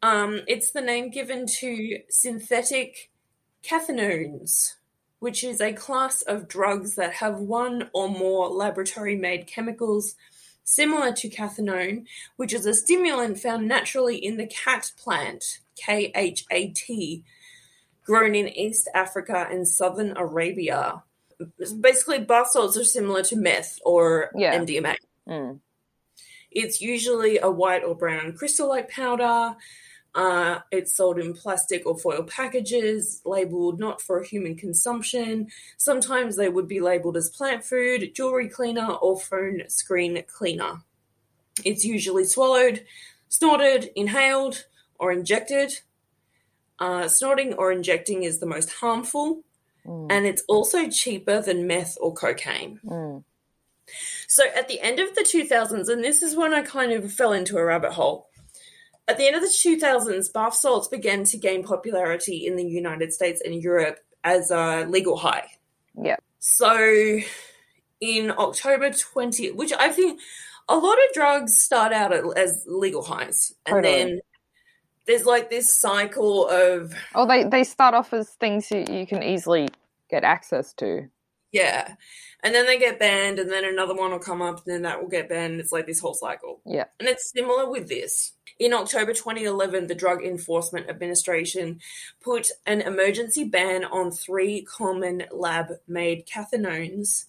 [0.02, 3.10] Um, it's the name given to synthetic
[3.62, 4.74] cathinones,
[5.24, 10.14] which is a class of drugs that have one or more laboratory made chemicals
[10.64, 12.04] similar to cathinone,
[12.37, 17.24] which is a stimulant found naturally in the khat plant, K H A T,
[18.04, 21.02] grown in East Africa and southern Arabia
[21.80, 24.58] basically bath salts are similar to meth or Yeah.
[24.58, 24.96] MDMA.
[25.28, 25.60] Mm.
[26.50, 29.56] It's usually a white or brown crystal-like powder.
[30.14, 35.48] Uh, it's sold in plastic or foil packages, labeled not for human consumption.
[35.77, 40.83] Sometimes they would be labeled as plant food, jewelry cleaner, or phone screen cleaner.
[41.64, 42.85] It's usually swallowed,
[43.29, 44.66] snorted, inhaled,
[44.98, 45.81] or injected.
[46.79, 49.42] Uh, snorting or injecting is the most harmful
[49.87, 50.07] Mm.
[50.11, 52.81] and it's also cheaper than meth or cocaine.
[52.85, 53.22] Mm.
[54.27, 57.33] So at the end of the 2000s, and this is when I kind of fell
[57.33, 58.29] into a rabbit hole.
[59.07, 63.12] At the end of the 2000s, bath salts began to gain popularity in the United
[63.12, 65.47] States and Europe as a legal high.
[66.01, 66.17] Yeah.
[66.38, 67.19] So
[68.01, 70.21] in October 20, which I think
[70.69, 73.95] a lot of drugs start out as legal highs, and Totally.
[73.95, 74.21] then
[75.07, 79.23] there's like this cycle of Oh, they they start off as things you, you can
[79.23, 79.69] easily
[80.11, 81.09] get access to.
[81.53, 81.95] Yeah.
[82.43, 85.01] And then they get banned, and then another one will come up, and then that
[85.01, 85.61] will get banned.
[85.61, 86.61] It's like this whole cycle.
[86.67, 86.85] Yeah.
[86.99, 88.33] And it's similar with this.
[88.59, 91.81] In October 2011, the Drug Enforcement Administration
[92.21, 97.27] put an emergency ban on three common lab made cathinones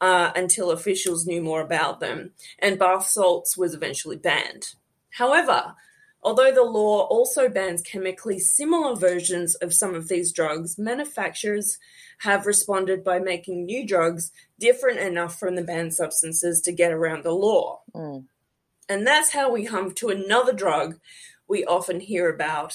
[0.00, 4.74] uh, until officials knew more about them, and bath salts was eventually banned.
[5.10, 5.74] However,
[6.26, 11.78] Although the law also bans chemically similar versions of some of these drugs, manufacturers
[12.18, 17.22] have responded by making new drugs different enough from the banned substances to get around
[17.22, 17.82] the law.
[17.94, 18.24] Mm.
[18.88, 20.98] And that's how we come to another drug
[21.48, 22.74] we often hear about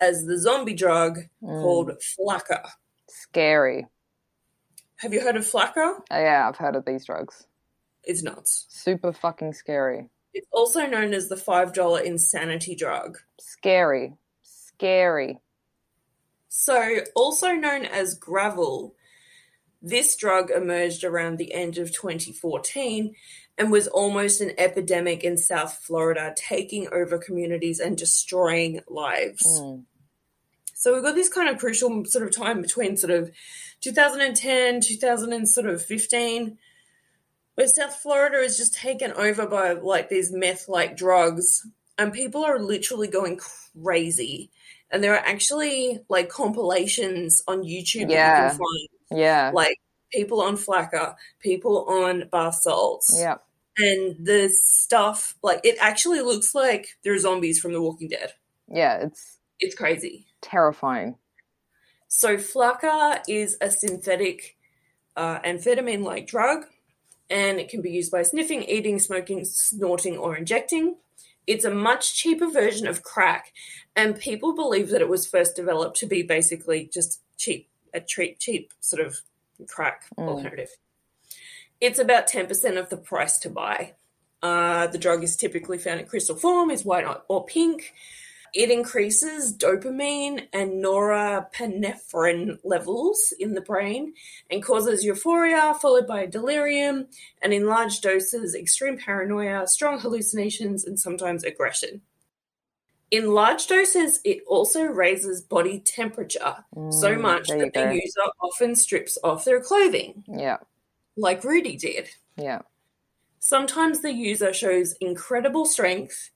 [0.00, 1.62] as the zombie drug Mm.
[1.62, 2.70] called Flakka.
[3.08, 3.86] Scary.
[4.96, 5.98] Have you heard of Flakka?
[5.98, 7.46] Uh, Yeah, I've heard of these drugs.
[8.02, 8.66] It's nuts.
[8.68, 10.08] Super fucking scary.
[10.32, 13.18] It's also known as the $5 insanity drug.
[13.40, 14.14] Scary.
[14.42, 15.38] Scary.
[16.48, 18.94] So, also known as gravel,
[19.86, 23.14] This drug emerged around the end of 2014
[23.58, 29.44] and was almost an epidemic in South Florida, taking over communities and destroying lives.
[29.44, 29.84] Mm.
[30.72, 33.30] So we've got this kind of crucial sort of time between sort of
[33.82, 36.58] 2010, 2015,
[37.54, 41.66] where South Florida is just taken over by like these meth-like drugs,
[41.98, 43.38] and people are literally going
[43.82, 44.50] crazy.
[44.90, 49.50] And there are actually like compilations on YouTube that you can find, Yeah.
[49.54, 49.78] like
[50.12, 53.36] people on Flakka, people on bath salts, Yeah.
[53.78, 58.32] and the stuff like it actually looks like they're zombies from The Walking Dead.
[58.68, 58.98] Yeah.
[59.06, 60.26] It's It's crazy.
[60.40, 61.16] terrifying.
[62.08, 64.56] So Flakka is a synthetic
[65.16, 66.66] uh, amphetamine-like drug,
[67.30, 70.96] and it can be used by sniffing, eating, smoking, snorting, or injecting.
[71.46, 73.52] It's a much cheaper version of crack,
[73.96, 78.38] and people believe that it was first developed to be basically just cheap, a cheap,
[78.38, 79.20] cheap sort of
[79.66, 80.28] crack Mm.
[80.28, 80.70] alternative.
[81.80, 83.94] It's about ten percent of the price to buy.
[84.42, 87.94] Uh, the drug is typically found in crystal form, is white or- or pink.
[88.52, 94.14] It increases dopamine and norepinephrine levels in the brain
[94.48, 97.08] and causes euphoria, followed by delirium,
[97.42, 102.02] and in large doses, extreme paranoia, strong hallucinations, and sometimes aggression.
[103.14, 107.90] In large doses, it also raises body temperature so Mm, much that the go.
[107.92, 110.56] user often strips off their clothing, Yeah.
[111.16, 112.10] like Rudy did.
[112.36, 112.62] Yeah.
[113.38, 116.30] Sometimes the user shows incredible strength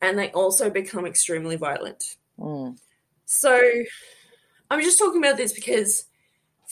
[0.00, 2.16] and they also become extremely violent.
[2.38, 2.78] Mm.
[3.26, 3.60] So
[4.70, 6.06] I'm just talking about this because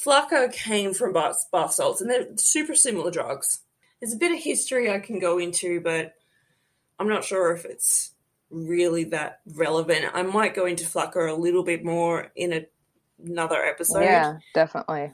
[0.03, 3.61] Flakka came from bath, bath salts and they're super similar drugs.
[4.01, 6.15] There's a bit of history I can go into, but
[6.99, 8.12] I'm not sure if it's
[8.53, 10.07] really that relevant.
[10.15, 12.67] I might go into Flakka a little bit more in a,
[13.25, 14.03] another episode.
[14.05, 14.39] yeah.
[14.55, 15.13] Definitely.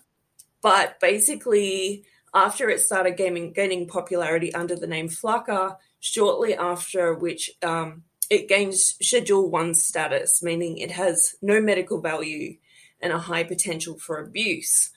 [0.60, 7.50] But basically, after it started gaining, gaining popularity under the name Flakka, shortly after which
[7.62, 12.56] um, it gains Schedule 1 status, meaning it has no medical value
[13.00, 14.90] and a high potential for abuse.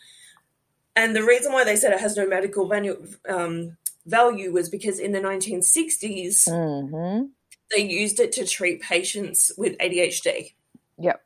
[0.95, 4.99] And the reason why they said it has no medical value, um, value was because
[4.99, 7.25] in the 1960s, hmm
[7.73, 10.53] they used it to treat patients with ADHD
[10.97, 11.23] Yep.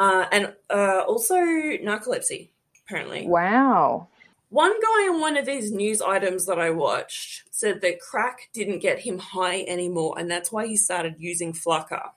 [0.00, 2.48] uh, and uh, also narcolepsy,
[2.84, 3.26] apparently.
[3.26, 4.08] Wow.
[4.50, 8.78] One guy on one of these news items that I watched said that crack didn't
[8.78, 12.10] get him high anymore, and that's why he started using Flakka.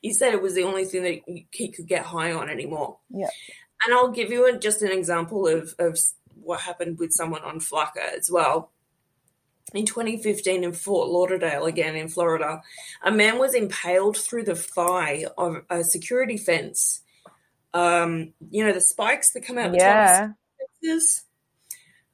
[0.00, 2.98] He said it was the only thing that he could get high on anymore.
[3.10, 3.30] Yeah.
[3.84, 5.98] And I'll give you a, just an example of, of
[6.42, 8.70] what happened with someone on Flakka as well.
[9.74, 12.60] In 2015 in Fort Lauderdale, again in Florida,
[13.02, 17.00] a man was impaled through the thigh of a security fence.
[17.72, 20.28] Um, you know, the spikes that come out the top Yeah.
[20.82, 21.22] fences,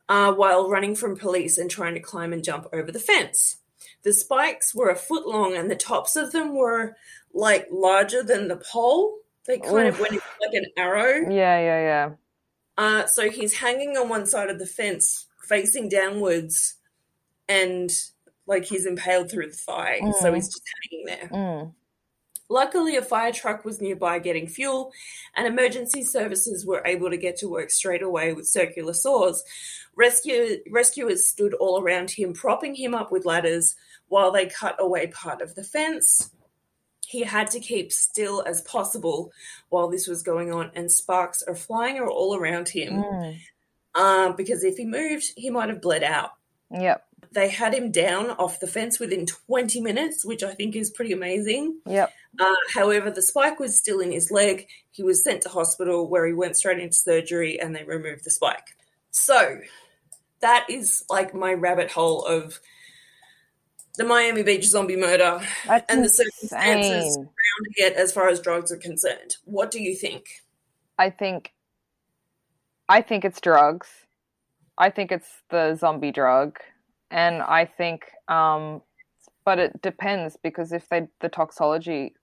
[0.08, 3.56] uh, while running from police and trying to climb and jump over the fence.
[4.04, 6.96] The spikes were a foot long, and the tops of them were
[7.34, 9.18] like larger than the pole.
[9.46, 11.28] They kind of went like an arrow.
[11.28, 11.58] Yeah.
[11.58, 11.80] Yeah.
[11.80, 12.10] Yeah.
[12.76, 16.74] Uh, so he's hanging on one side of the fence, facing downwards,
[17.48, 17.90] and
[18.46, 20.00] like he's impaled through the thigh.
[20.20, 20.34] So Mm.
[20.34, 21.28] he's just hanging there.
[21.32, 21.74] Mm.
[22.50, 24.90] Luckily, a fire truck was nearby getting fuel,
[25.36, 29.44] and emergency services were able to get to work straight away with circular saws.
[29.94, 33.76] Rescue, rescuers stood all around him, propping him up with ladders
[34.08, 36.30] while they cut away part of the fence.
[37.06, 39.30] He had to keep still as possible
[39.68, 43.38] while this was going on, and sparks are flying all around him Mm.
[43.94, 46.30] uh, because if he moved, he might have bled out.
[46.70, 47.06] Yep.
[47.32, 51.12] They had him down off the fence within 20 minutes, which I think is pretty
[51.12, 51.78] amazing.
[51.86, 52.12] Yep.
[52.40, 54.66] Uh, however, the spike was still in his leg.
[54.90, 58.30] He was sent to hospital where he went straight into surgery and they removed the
[58.30, 58.76] spike.
[59.10, 59.58] So
[60.40, 62.60] that is like my rabbit hole of
[63.96, 67.12] the Miami Beach zombie murder That's and the circumstances insane.
[67.12, 69.36] surrounding it as far as drugs are concerned.
[69.44, 70.26] What do you think?
[70.98, 71.52] I think
[72.88, 73.88] I think it's drugs.
[74.78, 76.58] I think it's the zombie drug.
[77.10, 78.82] And I think um
[79.44, 82.14] but it depends because if they the toxology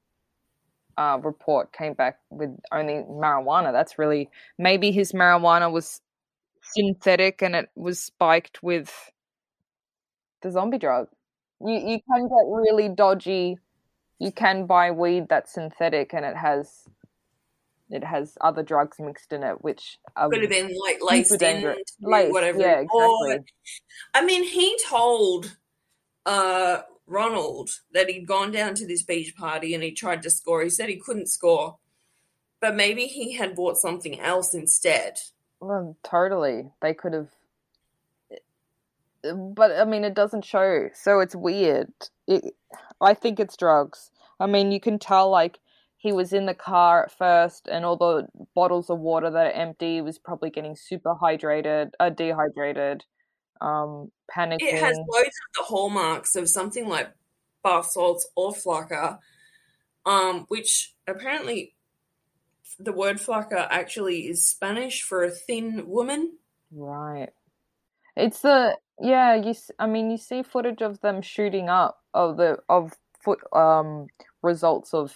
[0.98, 6.02] uh, report came back with only marijuana, that's really maybe his marijuana was
[6.64, 9.12] synthetic and it was spiked with
[10.42, 11.08] the zombie drug.
[11.62, 13.58] You you can get really dodgy.
[14.20, 16.88] You can buy weed that's synthetic and it has
[17.90, 21.76] it has other drugs mixed in it, which are Could have been like laced in,
[22.02, 22.60] Laced, whatever.
[22.60, 23.54] yeah, Or- exactly.
[24.14, 25.56] I mean, he told
[26.26, 30.64] uh, Ronald that he'd gone down to this beach party and he tried to score.
[30.64, 31.78] He said he couldn't score,
[32.60, 35.20] but maybe he had bought something else instead.
[35.60, 36.72] Well, totally.
[36.82, 37.28] They could have.
[39.24, 41.92] But I mean, it doesn't show, so it's weird.
[42.28, 42.54] It,
[43.02, 44.12] I think it's drugs.
[44.40, 45.58] I mean, you can tell like
[46.06, 49.52] he was in the car at first, and all the bottles of water that are
[49.60, 53.04] empty he was probably getting super hydrated, uh, dehydrated,
[53.60, 54.62] um, panicking.
[54.62, 57.10] It has loads of the hallmarks of something like
[57.64, 59.18] bath salts or flakka,
[60.06, 61.74] um, which apparently
[62.78, 66.38] the word flakka actually is Spanish for a thin woman.
[66.72, 67.30] Right.
[68.16, 69.34] It's the yeah.
[69.34, 69.56] You.
[69.80, 72.94] I mean, you see footage of them shooting up of the of
[73.24, 74.06] foot um
[74.44, 75.16] results of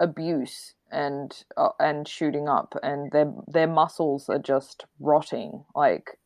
[0.00, 5.64] abuse and uh, and shooting up, and their their muscles are just rotting.
[5.74, 6.18] Like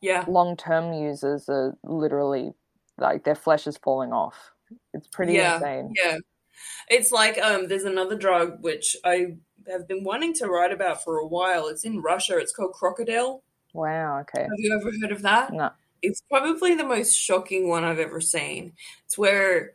[0.00, 0.24] Yeah.
[0.28, 2.52] long term users are literally
[2.98, 4.52] like their flesh is falling off.
[4.94, 5.56] It's pretty Yeah.
[5.56, 5.92] insane.
[6.02, 6.18] Yeah.
[6.90, 9.36] It's like um there's another drug which I
[9.68, 11.68] have been wanting to write about for a while.
[11.68, 12.38] It's in Russia.
[12.38, 13.44] It's called crocodile.
[13.74, 14.20] Wow.
[14.20, 14.42] Okay.
[14.42, 15.52] Have you ever heard of that?
[15.52, 15.70] No.
[16.02, 18.74] It's probably the most shocking one I've ever seen.
[19.06, 19.74] It's where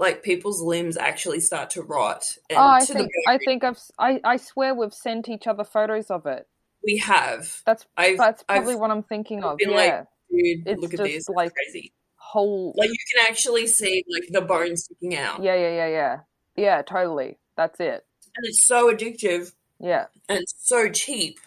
[0.00, 2.36] like people's limbs actually start to rot.
[2.50, 6.26] Oh, I think I think I've I I swear we've sent each other photos of
[6.26, 6.48] it.
[6.82, 7.62] we have.
[7.66, 9.58] That's I've, that's I've probably what I'm thinking of.
[9.58, 9.76] been Yeah.
[9.76, 11.14] like, dude, it's look at this.
[11.16, 11.92] It's like- crazy.
[12.16, 15.42] Whole Like you can actually see like the bones sticking out.
[15.42, 16.16] Yeah, yeah, yeah, yeah.
[16.56, 17.38] Yeah, totally.
[17.56, 18.04] That's it.
[18.36, 20.06] And it's so addictive Yeah.
[20.28, 21.38] and so cheap.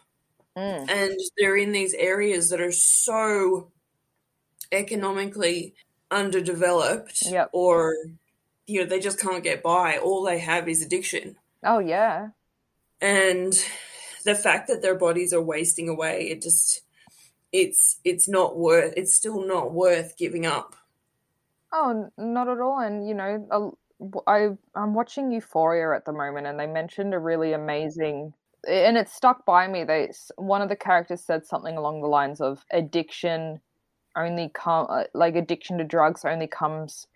[0.55, 0.87] Mm.
[0.87, 3.71] and they're in these areas that are so
[4.71, 5.73] economically
[6.11, 7.49] underdeveloped Yep.
[7.53, 7.95] or
[8.67, 12.29] you know they just can't get by all they have is addiction Oh yeah.
[13.01, 13.53] and
[14.25, 16.81] the fact that their bodies are wasting away it just
[17.51, 20.75] it's it's not worth it's still not worth giving up
[21.75, 22.79] Oh, not at all.
[22.79, 23.75] And you know,
[24.27, 28.33] I, I'm watching Euphoria at the moment, and they mentioned a really amazing,
[28.67, 29.83] and it stuck by me.
[29.83, 33.59] They one of the characters said something along the lines of addiction
[34.15, 37.07] only come uh, like addiction to drugs only comes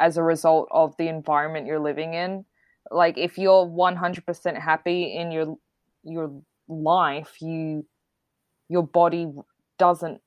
[0.00, 2.44] as a result of the environment you're living in.
[2.90, 5.56] Like if you're 100% happy in your
[6.02, 6.32] your
[6.66, 7.86] life, you
[8.68, 9.30] your body
[9.78, 10.20] doesn't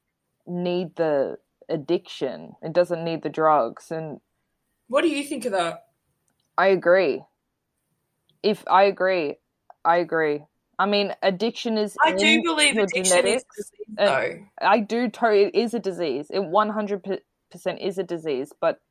[0.45, 2.53] need the addiction.
[2.61, 3.91] It doesn't need the drugs.
[3.91, 4.21] And
[4.87, 5.87] what do you think of that
[6.57, 7.23] I agree.
[8.43, 9.35] If I agree,
[9.83, 10.43] I agree.
[10.79, 13.45] I mean, addiction is i do believe addiction is genetics.
[13.55, 15.45] disease, though I do totally.
[15.45, 16.27] It is a disease.
[16.29, 17.03] It one hundred
[17.51, 18.51] percent is a disease.
[18.59, 18.81] But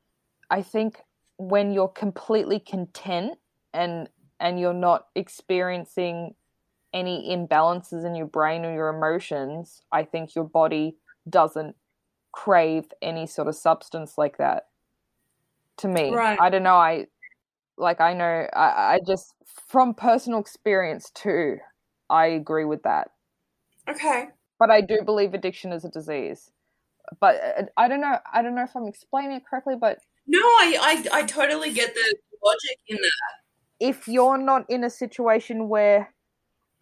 [0.49, 0.99] I think
[1.37, 3.37] when you're completely content
[3.73, 6.35] and and you're not experiencing
[6.93, 11.75] any imbalances in your brain or your emotions, I think your body doesn't
[12.31, 14.67] crave any sort of substance like that.
[15.77, 16.39] To me, Right.
[16.39, 16.75] I don't know.
[16.75, 17.07] I
[17.77, 17.99] like.
[17.99, 18.47] I know.
[18.53, 19.33] I, I just
[19.67, 21.57] from personal experience too.
[22.09, 23.11] I agree with that
[23.89, 24.27] okay
[24.63, 26.51] but I do believe addiction is a disease.
[27.19, 28.17] But uh, I don't know.
[28.31, 29.75] I don't know if I'm explaining it correctly.
[29.79, 33.43] But no i i, I totally get the logic in that
[33.79, 36.13] if you're not in a situation where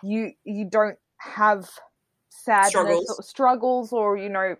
[0.04, 1.70] you you don't have
[2.30, 3.16] sadness Struggles.
[3.18, 4.56] or struggles or you know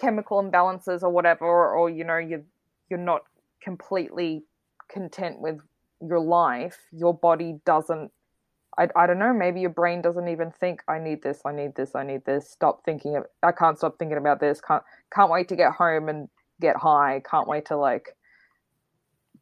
[0.00, 2.44] chemical imbalances or whatever, or, or you know you
[2.88, 3.22] you're not
[3.62, 4.44] completely
[4.88, 5.58] content with
[6.00, 8.10] your life, your body doesn't.
[8.76, 9.32] I, I don't know.
[9.32, 10.82] Maybe your brain doesn't even think.
[10.88, 11.42] I need this.
[11.44, 11.94] I need this.
[11.94, 12.50] I need this.
[12.50, 13.16] Stop thinking.
[13.16, 14.60] Of, I can't stop thinking about this.
[14.60, 14.82] Can't
[15.14, 16.28] can't wait to get home and
[16.60, 17.22] get high.
[17.28, 18.14] Can't wait to like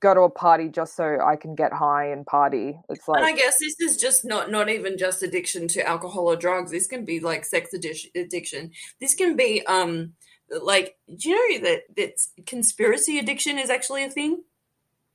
[0.01, 2.79] go to a party just so I can get high and party.
[2.89, 6.37] It's And I guess this is just not not even just addiction to alcohol or
[6.37, 6.71] drugs.
[6.71, 8.73] This can be like sex addic- addiction.
[9.01, 10.15] This can be um
[10.51, 14.43] like do you know that that conspiracy addiction is actually a thing?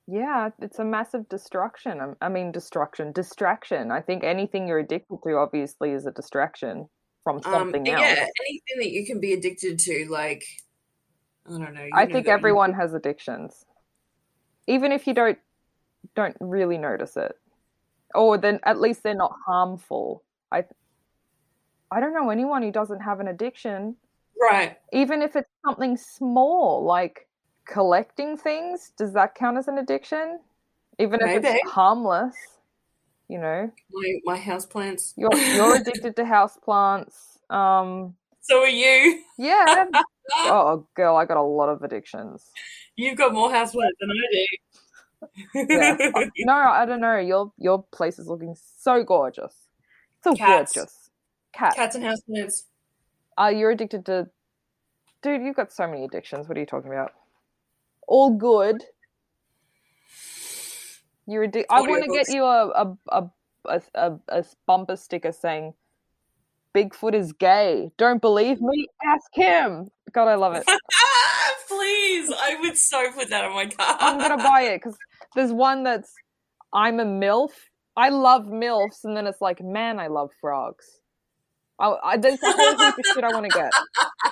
[0.10, 2.00] yeah, it's a massive destruction.
[2.00, 3.92] I- I mean, destruction, distraction.
[3.92, 6.88] I think anything you're addicted to obviously is a distraction
[7.26, 8.02] from Um something yeah, else.
[8.02, 10.46] Yeah, anything that you can be addicted to like
[11.48, 11.84] I don't know.
[11.84, 13.66] you I know think everyone has addictions,
[14.68, 15.38] even if you don't
[16.16, 17.36] don't really notice it,
[18.14, 20.24] or then at least they're not harmful.
[20.52, 20.66] I
[21.92, 23.96] I don't know anyone who doesn't have an addiction,
[24.40, 24.78] Right.
[24.92, 27.28] even if it's something small like
[27.66, 28.92] collecting things.
[28.98, 30.40] Does that count as an addiction?
[31.00, 32.36] Even if it's harmless,
[33.30, 35.14] you know, My my houseplants.
[35.16, 37.38] you're you're addicted to houseplants.
[37.52, 38.16] Um,
[38.48, 39.24] So are you.
[39.38, 39.86] yeah.
[40.30, 42.52] Oh, girl, I got a lot of addictions.
[42.98, 45.68] You've got more housework than I do.
[45.74, 45.96] Yeah.
[46.40, 47.18] no, I don't know.
[47.18, 49.56] Your your place is looking so gorgeous.
[50.22, 50.74] So Cats.
[50.74, 51.10] gorgeous.
[51.54, 51.76] Cat.
[51.78, 52.64] Cats and houseplants.
[53.38, 54.28] Uh, you're addicted to.
[55.22, 56.50] Dude, you've got so many addictions.
[56.50, 57.14] What are you talking about?
[58.06, 58.84] All good.
[61.26, 61.74] You're addicted.
[61.74, 62.68] I want to get you a,
[63.08, 63.30] a
[63.66, 65.74] a a a bumper sticker saying
[66.78, 67.90] Bigfoot is gay.
[67.98, 68.88] Don't believe me?
[69.04, 69.90] Ask him.
[70.12, 70.64] God, I love it.
[71.68, 73.98] Please, I would so put that on my car.
[74.00, 74.96] I'm gonna buy it because
[75.36, 76.14] there's one that's
[76.72, 77.50] I'm a MILF.
[77.96, 80.86] I love MILFs, and then it's like, man, I love frogs.
[81.80, 83.72] I, I there's a whole heap of shit I want to get.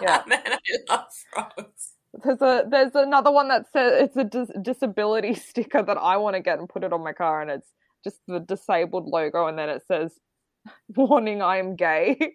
[0.01, 0.23] Yeah.
[0.27, 0.57] Man, I
[0.89, 1.93] love frogs.
[2.23, 6.35] There's a there's another one that says it's a dis- disability sticker that I want
[6.35, 7.71] to get and put it on my car, and it's
[8.03, 10.19] just the disabled logo, and then it says,
[10.95, 12.17] "Warning: I am gay."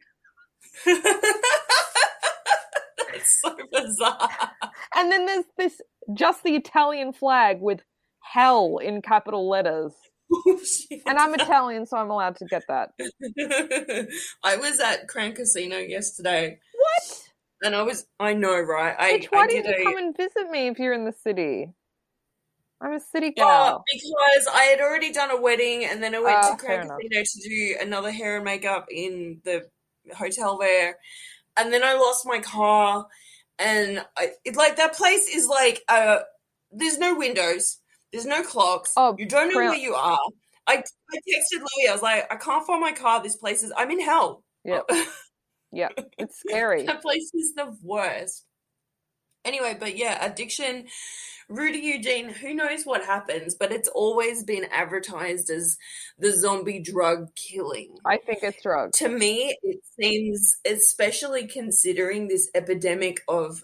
[0.86, 1.16] it's
[3.42, 4.28] so bizarre.
[4.94, 5.80] And then there's this
[6.14, 7.80] just the Italian flag with
[8.22, 9.92] hell in capital letters.
[10.32, 10.60] Oh.
[11.06, 12.90] And I'm Italian, so I'm allowed to get that.
[14.44, 17.22] I was at Crown Casino yesterday, What?
[17.62, 18.06] and I was.
[18.20, 18.94] I know, right?
[18.96, 19.84] I, Bitch, why I did didn't you a.
[19.86, 21.72] come and visit me if you're in the city?
[22.80, 23.84] I'm a city Oh, gal.
[23.92, 26.98] because I had already done a wedding, and then I went Ah, to Crown enough.
[26.98, 29.66] Casino to do another hair and makeup in the
[30.16, 30.96] hotel there,
[31.58, 33.06] and then I lost my car,
[33.58, 36.20] and I it, like that place is like uh,
[36.72, 37.78] there's no windows,
[38.12, 40.18] there's no clocks, Oh, you don't know where you are.
[40.66, 43.22] I, I texted Louie, I was like, I can't find my car.
[43.22, 44.44] This place is, I'm in hell.
[44.64, 44.82] Yeah.
[45.72, 46.84] Yeah, it's scary.
[46.86, 48.44] that place is the worst.
[49.44, 50.86] Anyway, but yeah, addiction.
[51.50, 55.76] Rudy Eugene, who knows what happens, but it's always been advertised as
[56.18, 57.96] the zombie drug killing.
[58.06, 58.96] I think it's drugs.
[59.00, 63.62] To me, it seems, especially considering this epidemic of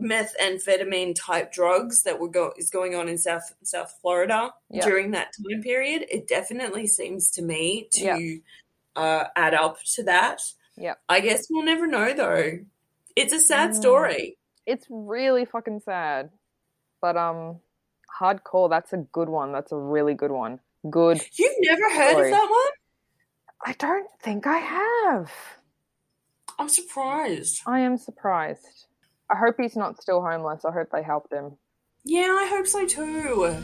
[0.00, 4.84] methamphetamine type drugs that were go- is going on in South South Florida Yeah.
[4.84, 9.02] during that time period, it definitely seems to me to Yeah.
[9.02, 10.42] uh, add up to that.
[10.76, 10.94] Yeah.
[11.08, 12.58] I guess we'll never know though.
[13.16, 13.74] It's a sad Mm.
[13.74, 14.38] story.
[14.66, 16.30] It's really fucking sad.
[17.02, 17.60] But um
[18.18, 19.52] hardcore, that's a good one.
[19.52, 20.60] That's a really good one.
[20.88, 21.20] Good.
[21.34, 22.28] You've never heard Story.
[22.28, 22.70] of that one?
[23.64, 25.32] I don't think I have.
[26.58, 27.60] I'm surprised.
[27.66, 28.86] I am surprised.
[29.30, 30.64] I hope he's not still homeless.
[30.64, 31.56] I hope they helped him.
[32.04, 33.56] Yeah, I hope so too.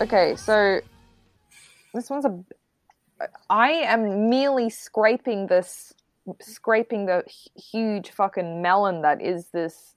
[0.00, 0.80] Okay, so
[1.94, 2.38] this one's a.
[3.48, 5.94] I am merely scraping this,
[6.40, 7.24] scraping the
[7.56, 9.94] huge fucking melon that is this,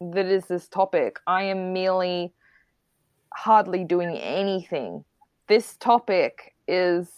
[0.00, 1.18] that is this topic.
[1.26, 2.34] I am merely
[3.32, 5.04] hardly doing anything.
[5.48, 7.08] This topic is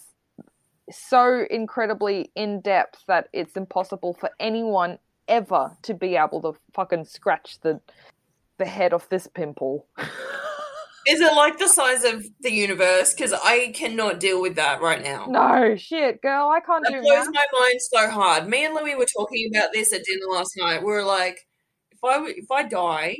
[0.89, 7.05] so incredibly in depth that it's impossible for anyone ever to be able to fucking
[7.05, 7.79] scratch the
[8.57, 9.87] the head off this pimple.
[11.07, 13.13] Is it like the size of the universe?
[13.13, 15.25] Because I cannot deal with that right now.
[15.27, 16.49] No shit, girl.
[16.49, 18.47] I can't That do blows my mind so hard.
[18.47, 20.81] Me and Louis were talking about this at dinner last night.
[20.81, 21.39] We were like,
[21.91, 23.17] if I if I die,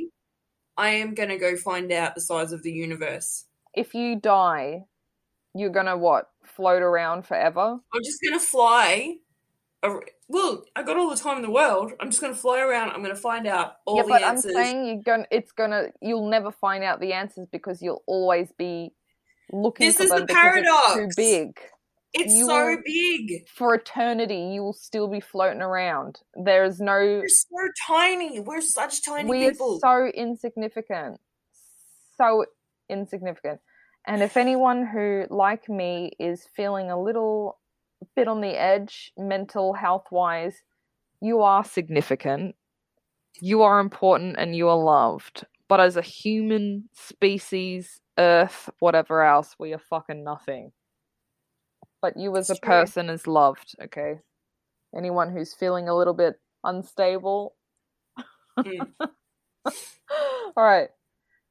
[0.76, 3.46] I am gonna go find out the size of the universe.
[3.74, 4.84] If you die,
[5.54, 6.28] you're gonna what?
[6.44, 7.78] Float around forever?
[7.92, 9.16] I'm just gonna fly.
[10.32, 11.92] Well, I got all the time in the world.
[12.00, 12.90] I'm just gonna fly around.
[12.90, 14.56] I'm gonna find out all yeah, the but answers.
[14.56, 15.26] I'm saying you're gonna.
[15.30, 15.88] It's gonna.
[16.00, 18.94] You'll never find out the answers because you'll always be
[19.52, 20.94] looking This for is the paradox.
[20.94, 21.60] too big.
[22.14, 23.46] it's you so will- big.
[23.46, 26.18] For eternity, you will still be floating around.
[26.34, 26.94] There is no.
[26.94, 28.40] We're so tiny.
[28.40, 31.20] We're such tiny We are so insignificant.
[32.16, 32.46] So
[32.88, 33.60] insignificant.
[34.06, 37.58] And if anyone who, like me, is feeling a little
[38.16, 40.62] bit on the edge, mental health wise,
[41.20, 42.54] you are significant.
[43.40, 45.44] You are important and you are loved.
[45.68, 50.72] But as a human species, Earth, whatever else, we are fucking nothing.
[52.02, 54.20] But you as a person is loved, okay?
[54.96, 56.34] Anyone who's feeling a little bit
[56.64, 57.54] unstable,
[58.58, 58.86] Mm.
[59.66, 59.72] all
[60.56, 60.88] right.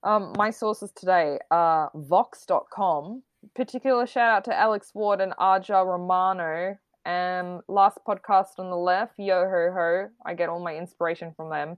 [0.03, 3.23] Um, my sources today are Vox.com.
[3.55, 6.77] Particular shout out to Alex Ward and Aja Romano.
[7.05, 10.07] Um, last podcast on the left, Yo Ho Ho.
[10.25, 11.77] I get all my inspiration from them.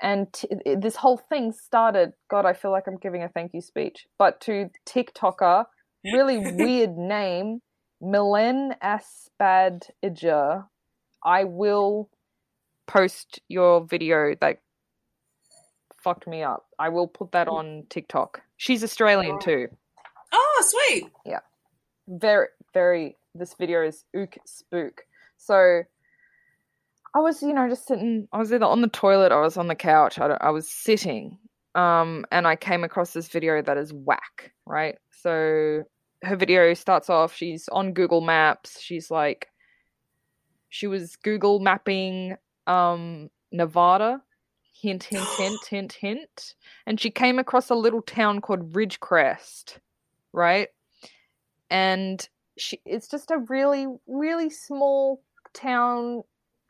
[0.00, 3.60] And t- this whole thing started, God, I feel like I'm giving a thank you
[3.60, 5.64] speech, but to TikToker,
[6.12, 7.62] really weird name,
[8.02, 10.66] Milen Aspadija.
[11.24, 12.10] I will
[12.86, 14.60] post your video that
[16.02, 16.66] fucked me up.
[16.78, 18.42] I will put that on TikTok.
[18.56, 19.68] She's Australian too.
[20.58, 21.10] Oh, sweet.
[21.24, 21.40] Yeah.
[22.08, 23.16] Very, very.
[23.34, 25.02] This video is ook spook.
[25.36, 25.82] So,
[27.14, 28.26] I was, you know, just sitting.
[28.32, 30.18] I was either on the toilet, I was on the couch.
[30.18, 31.38] I, I was sitting,
[31.74, 34.52] um, and I came across this video that is whack.
[34.66, 34.96] Right.
[35.10, 35.84] So
[36.24, 37.34] her video starts off.
[37.34, 38.80] She's on Google Maps.
[38.80, 39.46] She's like,
[40.70, 42.36] she was Google mapping,
[42.66, 44.22] um, Nevada.
[44.80, 46.54] Hint, hint, hint, hint, hint.
[46.86, 49.78] And she came across a little town called Ridgecrest,
[50.32, 50.68] right?
[51.70, 52.26] And
[52.56, 55.22] she, it's just a really, really small
[55.54, 56.22] town,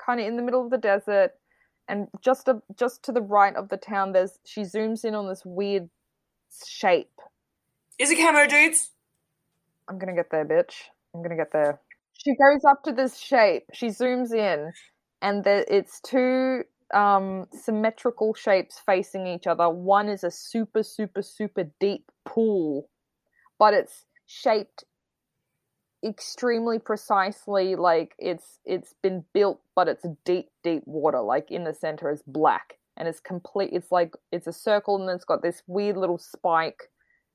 [0.04, 1.32] kind of in the middle of the desert.
[1.88, 5.28] And just a, just to the right of the town, there's she zooms in on
[5.28, 5.88] this weird
[6.66, 7.10] shape.
[7.98, 8.90] Is it camo dudes?
[9.88, 10.74] I'm gonna get there, bitch.
[11.14, 11.80] I'm gonna get there.
[12.12, 13.64] She goes up to this shape.
[13.72, 14.72] She zooms in,
[15.22, 19.68] and there, it's two um, symmetrical shapes facing each other.
[19.70, 22.88] One is a super, super, super deep pool,
[23.58, 24.84] but it's shaped
[26.04, 31.74] extremely precisely like it's it's been built but it's deep deep water like in the
[31.74, 35.62] center is black and it's complete it's like it's a circle and it's got this
[35.66, 36.84] weird little spike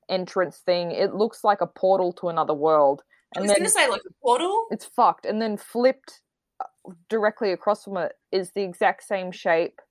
[0.10, 3.02] entrance thing it looks like a portal to another world
[3.36, 4.68] I was then going to say like a portal.
[4.72, 6.22] it's fucked and then flipped
[6.62, 9.82] uh, directly across from it is the exact same shape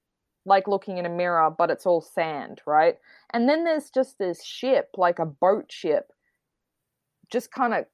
[0.46, 2.96] like looking in a mirror but it's all sand right
[3.34, 6.10] and then there's just this ship like a boat ship
[7.32, 7.86] just kind of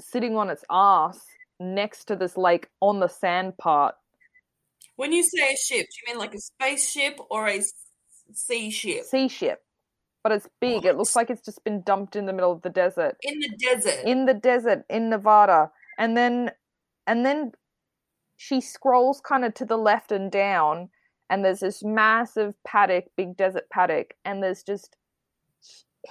[0.00, 1.20] sitting on its ass
[1.60, 3.94] next to this lake on the sand part.
[4.96, 7.62] When you say a ship, do you mean like a spaceship or a
[8.32, 9.04] sea ship?
[9.04, 9.62] sea ship
[10.26, 10.84] but it's big.
[10.84, 13.16] It looks like it's just been dumped in the middle of the desert.
[13.22, 14.04] In the desert.
[14.04, 15.70] in the desert in Nevada.
[15.98, 16.50] And then
[17.06, 17.52] and then
[18.36, 20.88] she scrolls kind of to the left and down
[21.30, 24.96] and there's this massive paddock big desert paddock and there's just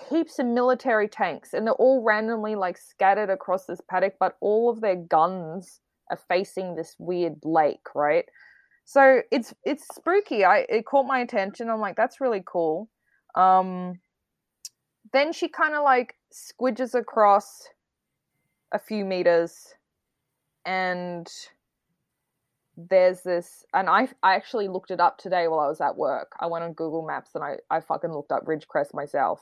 [0.09, 4.69] heaps of military tanks and they're all randomly like scattered across this paddock but all
[4.69, 5.79] of their guns
[6.09, 8.25] are facing this weird lake right
[8.83, 12.89] so it's it's spooky i it caught my attention i'm like that's really cool
[13.35, 13.99] um
[15.13, 17.67] then she kind of like squidges across
[18.73, 19.73] a few meters
[20.65, 21.27] and
[22.77, 26.33] there's this and I I actually looked it up today while I was at work.
[26.39, 29.39] I went on Google Maps and I I fucking looked up Ridgecrest myself.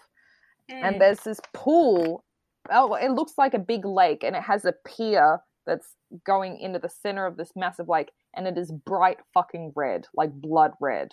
[0.69, 0.99] And Mm.
[0.99, 2.23] there's this pool.
[2.71, 5.95] Oh, it looks like a big lake and it has a pier that's
[6.25, 10.31] going into the center of this massive lake and it is bright fucking red, like
[10.31, 11.09] blood red.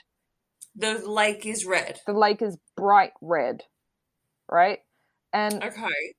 [0.76, 2.00] the lake is red.
[2.06, 3.64] The lake is bright red.
[4.48, 4.80] Right?
[5.32, 6.14] And Okay.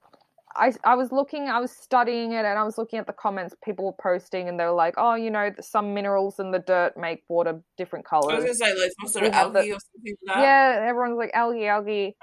[0.53, 3.55] I I was looking, I was studying it, and I was looking at the comments
[3.63, 6.97] people were posting, and they were like, "Oh, you know, some minerals in the dirt
[6.97, 9.79] make water different I was colors." to say like some sort of have the- or
[9.79, 10.41] something like that.
[10.41, 12.17] Yeah, everyone's like algae, algae,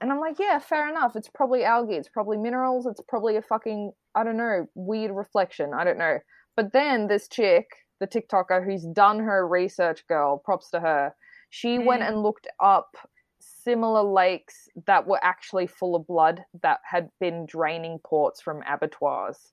[0.00, 1.16] and I'm like, yeah, fair enough.
[1.16, 1.94] It's probably algae.
[1.94, 2.86] It's probably minerals.
[2.86, 5.72] It's probably a fucking I don't know weird reflection.
[5.74, 6.18] I don't know.
[6.56, 7.66] But then this chick,
[8.00, 11.14] the TikToker who's done her research, girl, props to her.
[11.50, 12.08] She went Mm.
[12.08, 12.96] and looked up
[13.40, 19.52] similar lakes that were actually full of blood that had been draining ports from abattoirs.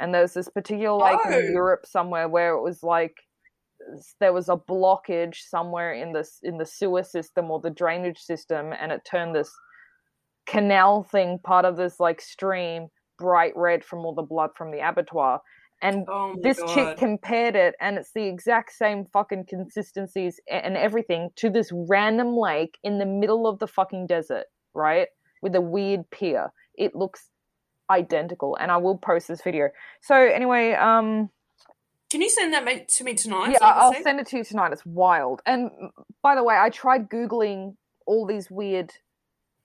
[0.00, 1.38] And there's this particular lake Oh.
[1.38, 3.16] in Europe somewhere where it was like
[4.20, 8.72] there was a blockage somewhere in this in the sewer system or the drainage system
[8.72, 9.52] and it turned this
[10.48, 12.88] canal thing part of this like stream
[13.18, 15.40] bright red from all the blood from the abattoir
[15.82, 16.74] and Oh this god.
[16.74, 22.36] chick compared it and it's the exact same fucking consistencies and everything to this random
[22.36, 25.08] lake in the middle of the fucking desert right
[25.42, 27.28] with a weird pier it looks
[27.90, 29.68] identical and i will post this video
[30.00, 31.28] so anyway um
[32.10, 33.50] Can you send that to me tonight?
[33.50, 34.02] yeah so I can i'll see?
[34.02, 35.70] send it to you tonight it's wild and
[36.22, 37.74] by the way i tried googling
[38.06, 38.92] all these weird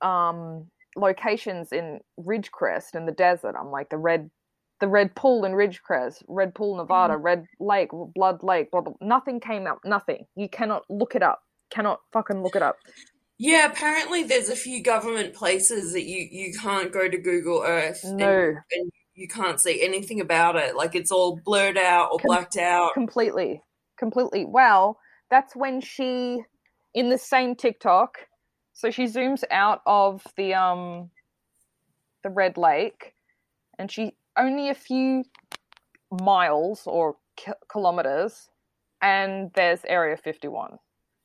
[0.01, 3.55] um locations in ridgecrest in the desert.
[3.59, 4.29] I'm like the red
[4.79, 7.23] the red pool in ridgecrest red pool nevada mm-hmm.
[7.23, 10.25] red lake blood lake blah, blah nothing came up nothing.
[10.35, 11.41] You cannot look it up
[11.73, 12.77] cannot fucking look it up.
[13.39, 18.03] Yeah, apparently there's a few government places that you you can't go to Google Earth
[18.03, 18.53] and, no.
[18.71, 20.75] and you can't see anything about it.
[20.75, 22.93] Like it's all blurred out or Com- blacked out.
[22.93, 23.61] completely
[23.97, 24.45] completely.
[24.45, 26.43] Well that's when she
[26.93, 28.17] in the same tiktok
[28.73, 31.09] so she zooms out of the um
[32.23, 33.13] the red lake
[33.77, 35.23] and she only a few
[36.11, 38.49] miles or ki- kilometers
[39.01, 40.77] and there's area 51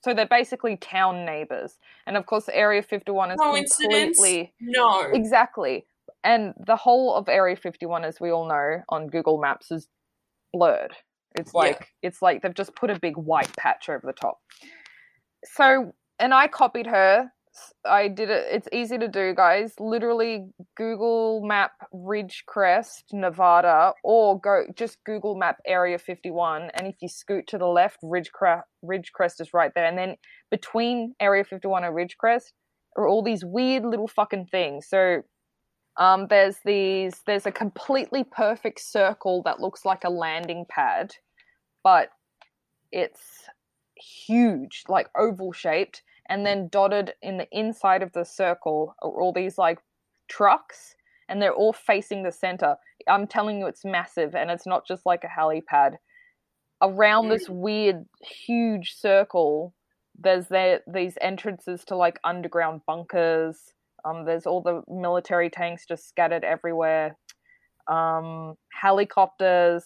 [0.04, 5.00] so they're basically town neighbors and of course area 51 is completely No.
[5.12, 5.86] Exactly.
[6.24, 9.88] And the whole of Area 51, as we all know on Google Maps, is
[10.52, 10.92] blurred.
[11.38, 11.60] It's Yeah.
[11.60, 14.40] like it's like they've just put a big white patch over the top.
[15.44, 17.32] So, and I copied her.
[17.84, 18.46] I did it.
[18.50, 19.74] It's easy to do, guys.
[19.78, 20.46] Literally,
[20.76, 26.70] Google Map Ridgecrest, Nevada, or go just Google Map Area 51.
[26.74, 29.86] And if you scoot to the left, Ridgecrest, Ridgecrest is right there.
[29.86, 30.16] And then
[30.50, 32.52] between Area 51 and Ridgecrest
[32.96, 34.86] are all these weird little fucking things.
[34.88, 35.22] So
[35.98, 41.12] um, there's these there's a completely perfect circle that looks like a landing pad,
[41.82, 42.10] but
[42.92, 43.20] it's
[43.96, 49.32] huge, like oval shaped, and then dotted in the inside of the circle are all
[49.32, 49.78] these like
[50.28, 50.94] trucks,
[51.28, 52.76] and they're all facing the center.
[53.08, 55.96] I'm telling you, it's massive, and it's not just like a helipad.
[56.80, 59.74] Around this weird, huge circle,
[60.18, 63.56] there's there these entrances to like underground bunkers.
[64.04, 67.16] Um, there's all the military tanks just scattered everywhere.
[67.88, 69.84] Um, helicopters,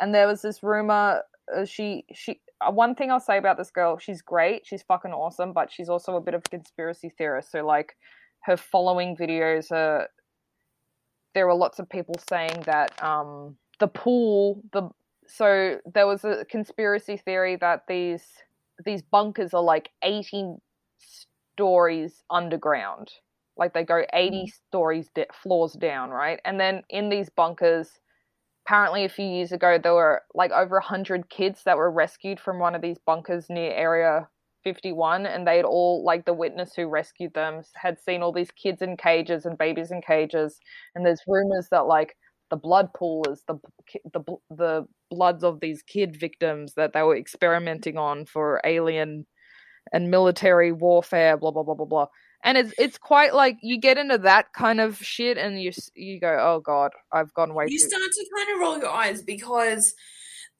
[0.00, 1.22] and there was this rumor.
[1.54, 2.40] Uh, she she
[2.70, 6.16] one thing I'll say about this girl, she's great, she's fucking awesome, but she's also
[6.16, 7.52] a bit of a conspiracy theorist.
[7.52, 7.96] So like
[8.44, 10.08] her following videos are
[11.34, 14.88] there were lots of people saying that um the pool the
[15.26, 18.24] so there was a conspiracy theory that these
[18.84, 20.54] these bunkers are like 80
[20.98, 23.12] stories underground.
[23.56, 26.40] Like they go 80 stories de- floors down right?
[26.44, 27.90] And then in these bunkers
[28.68, 32.58] apparently a few years ago there were like over 100 kids that were rescued from
[32.58, 34.28] one of these bunkers near area
[34.62, 38.82] 51 and they'd all like the witness who rescued them had seen all these kids
[38.82, 40.58] in cages and babies in cages
[40.94, 42.14] and there's rumors that like
[42.50, 43.54] the blood pool is the
[44.12, 49.24] the the bloods of these kid victims that they were experimenting on for alien
[49.94, 52.06] and military warfare blah blah blah blah blah
[52.44, 56.20] and it's it's quite like you get into that kind of shit and you you
[56.20, 59.22] go oh god i've gone way you too start to kind of roll your eyes
[59.22, 59.94] because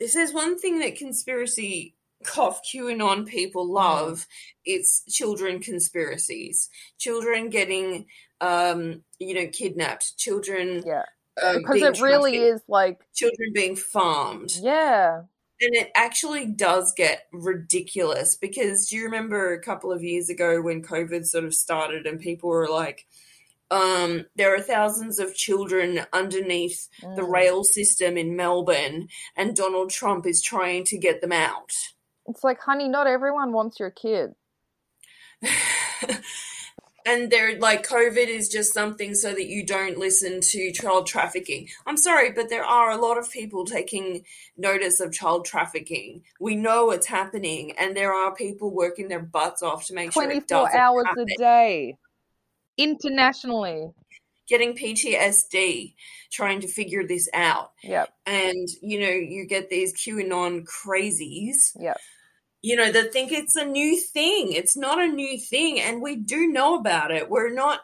[0.01, 4.27] this is one thing that conspiracy cough QAnon people love.
[4.65, 6.69] It's children conspiracies,
[6.99, 8.07] children getting,
[8.41, 10.83] um, you know, kidnapped, children.
[10.87, 11.05] yeah
[11.43, 14.53] um, because it really trafficked, is like children being farmed.
[14.61, 15.23] yeah
[15.61, 20.61] And it actually does get ridiculous because do you remember a couple of years ago
[20.63, 23.07] when COVID sort of started and people were like,
[23.71, 27.31] um, there are thousands of children underneath the Mm.
[27.33, 31.73] rail system in Melbourne, and Donald Trump is trying to get them out.
[32.27, 34.35] it's like honey not everyone wants your kid
[37.09, 41.69] and they're like covid is just something so that you don't listen to child trafficking.
[41.87, 44.25] I'm sorry but there are a lot of people taking
[44.57, 46.23] notice of child trafficking.
[46.41, 50.25] We know it's happening and there are people working their butts off to make sure
[50.25, 51.27] 24 hours happen.
[51.31, 51.97] a day.
[52.77, 53.91] Internationally.
[54.49, 55.95] Getting ptsd
[56.31, 57.73] trying to figure this out.
[57.83, 58.13] Yep.
[58.27, 61.73] And you know you get these qanon crazies.
[61.79, 61.99] Yep
[62.63, 64.53] you know, that think it's a new thing.
[64.53, 67.31] It's not a new thing, and we do know about it.
[67.31, 67.81] We're not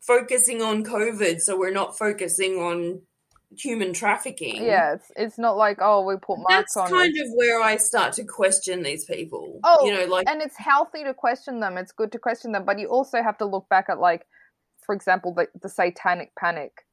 [0.00, 3.02] focusing on COVID, so we're not focusing on
[3.56, 4.64] human trafficking.
[4.64, 7.62] yeah it's it's not like oh we put marks That's on That's kind of where
[7.62, 9.60] I start to question these people.
[9.64, 12.64] Oh, you know, like and it's healthy to question them it's good to question them
[12.64, 14.26] but you also have to look back at like
[14.84, 16.84] for example the, the satanic panic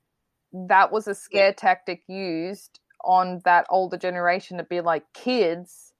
[0.54, 5.91] that was a scare tactic used on that older generation to be like kids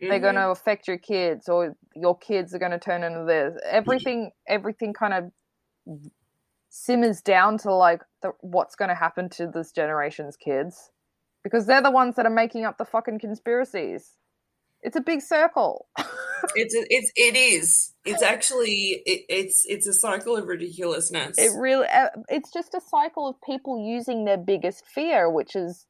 [0.00, 0.22] they're mhm.
[0.22, 4.30] going to affect your kids or your kids are going to turn into this everything
[4.46, 5.30] everything kind of
[6.68, 10.90] simmers down to like the, what's going to happen to this generation's kids
[11.42, 14.16] because they're the ones that are making up the fucking conspiracies
[14.82, 15.86] it's a big circle
[16.54, 17.94] it's a, it's it is.
[18.04, 21.38] It's actually it, it's it's a cycle of ridiculousness.
[21.38, 25.86] it really uh, it's just a cycle of people using their biggest fear which is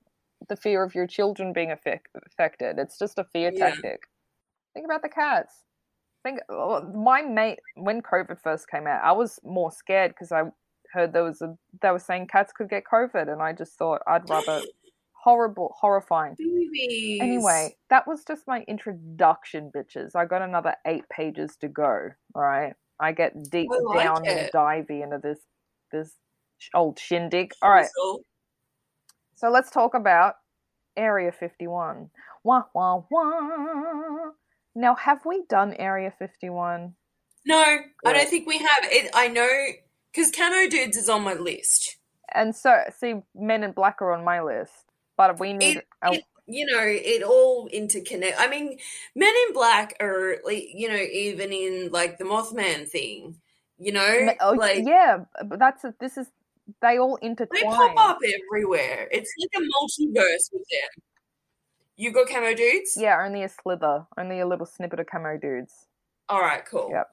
[0.48, 3.70] the fear of your children being affect- affected it's just a fear Yeah.
[3.70, 4.02] tactic
[4.74, 5.62] think about the cats
[6.22, 10.42] think uh, my mate when covid first came out i was more scared because i
[10.92, 14.02] heard there was a they were saying cats could get covid and i just thought
[14.06, 14.62] i'd rather
[15.12, 17.18] horrible horrifying Babies.
[17.20, 20.14] Anyway, that was just my introduction, bitches.
[20.14, 22.10] I got another eight pages to go.
[22.34, 25.40] All right, I get deep I like down and divey into this
[25.90, 26.14] this
[26.74, 27.52] old shindig.
[27.62, 27.88] All right,
[29.38, 30.34] So, let's talk about
[30.96, 32.10] Area Fifty One.
[32.42, 34.30] Wah wah wah.
[34.74, 36.94] Now, have we done Area Fifty One?
[37.46, 37.62] no,
[38.04, 39.10] I don't think we have it.
[39.14, 39.48] I know
[40.12, 41.98] because Camo Dudes is on my list.
[42.34, 44.72] And so, see, Men in Black are on my list,
[45.16, 45.76] but we need.
[45.78, 48.34] It- a- it- you know, it all interconnect.
[48.38, 48.78] I mean,
[49.14, 53.36] Men in Black are, like, you know, even in like the Mothman thing.
[53.78, 56.26] You know, oh, like yeah, but that's a, this is
[56.82, 57.60] they all intertwine.
[57.62, 59.08] they pop up everywhere.
[59.10, 61.02] It's like a multiverse with them.
[61.96, 62.94] You got Camo Dudes?
[62.96, 65.86] Yeah, only a slither, only a little snippet of camo dudes.
[66.28, 66.90] All right, cool.
[66.92, 67.08] Yep.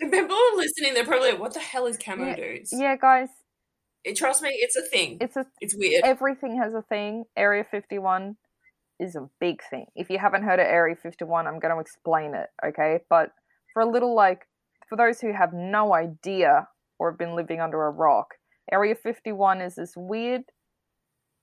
[0.00, 2.96] The people are listening, they're probably like, "What the hell is Camo Yeah, Dudes?" Yeah,
[2.96, 3.30] guys,
[4.04, 5.16] It, trust me, it's a thing.
[5.22, 6.04] it's a It's weird.
[6.04, 7.24] everything has a thing.
[7.34, 8.36] Area 51
[9.00, 9.86] is a big thing.
[9.94, 13.00] If you haven't heard of Area 51, I'm going to explain it, okay?
[13.08, 13.30] But
[13.72, 14.46] for a little like
[14.86, 18.34] for those who have no idea or have been living under a rock,
[18.72, 20.42] Area 51 is this weird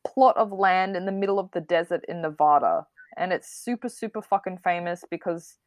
[0.06, 2.86] plot of land in the middle of the desert in Nevada.
[3.16, 5.58] and it's super super fucking famous because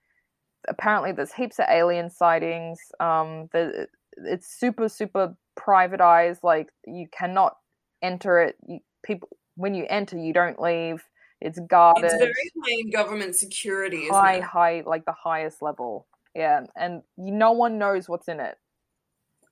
[0.68, 2.80] apparently there's heaps of alien sightings.
[3.00, 3.86] Um, the,
[4.16, 6.42] it's super super privatized.
[6.42, 7.56] Like you cannot
[8.02, 8.56] enter it.
[8.66, 11.02] You, people when you enter, you don't leave.
[11.40, 12.04] It's guarded.
[12.04, 16.06] It's very high in government security, isn't high high like the highest level.
[16.34, 18.56] Yeah, and no one knows what's in it.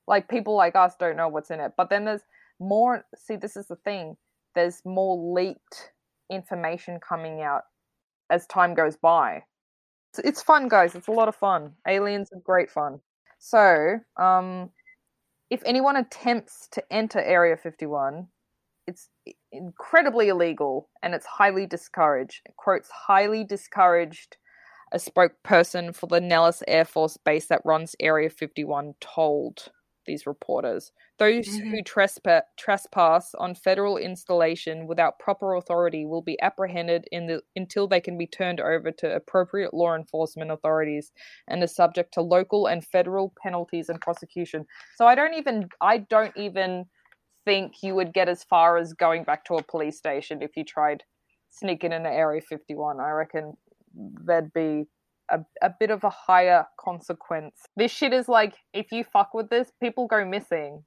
[0.07, 1.73] Like people like us don't know what's in it.
[1.77, 2.23] But then there's
[2.59, 3.05] more.
[3.15, 4.17] See, this is the thing.
[4.53, 5.91] There's more leaked
[6.31, 7.63] information coming out
[8.29, 9.43] as time goes by.
[10.11, 10.95] It's, it's fun, guys.
[10.95, 11.73] It's a lot of fun.
[11.87, 12.99] Aliens are great fun.
[13.39, 14.69] So, um,
[15.49, 18.27] if anyone attempts to enter Area 51,
[18.87, 19.09] it's
[19.51, 22.41] incredibly illegal and it's highly discouraged.
[22.45, 24.37] It quotes highly discouraged.
[24.91, 29.69] A spokesperson for the Nellis Air Force Base that runs Area 51 told
[30.05, 30.91] these reporters.
[31.17, 31.69] Those Mhm.
[31.71, 37.87] who trespa- trespass on federal installation without proper authority will be apprehended in the, until
[37.87, 41.11] they can be turned over to appropriate law enforcement authorities
[41.47, 44.65] and are subject to local and federal penalties and prosecution.
[44.95, 46.85] So I don't even I don't even
[47.45, 50.63] think you would get as far as going back to a police station if you
[50.63, 51.03] tried
[51.51, 52.99] sneaking into Area 51.
[52.99, 53.55] I reckon
[53.93, 54.85] there'd be
[55.29, 57.55] a, a bit of a higher consequence.
[57.75, 60.83] This shit is like if you fuck with this, people go missing.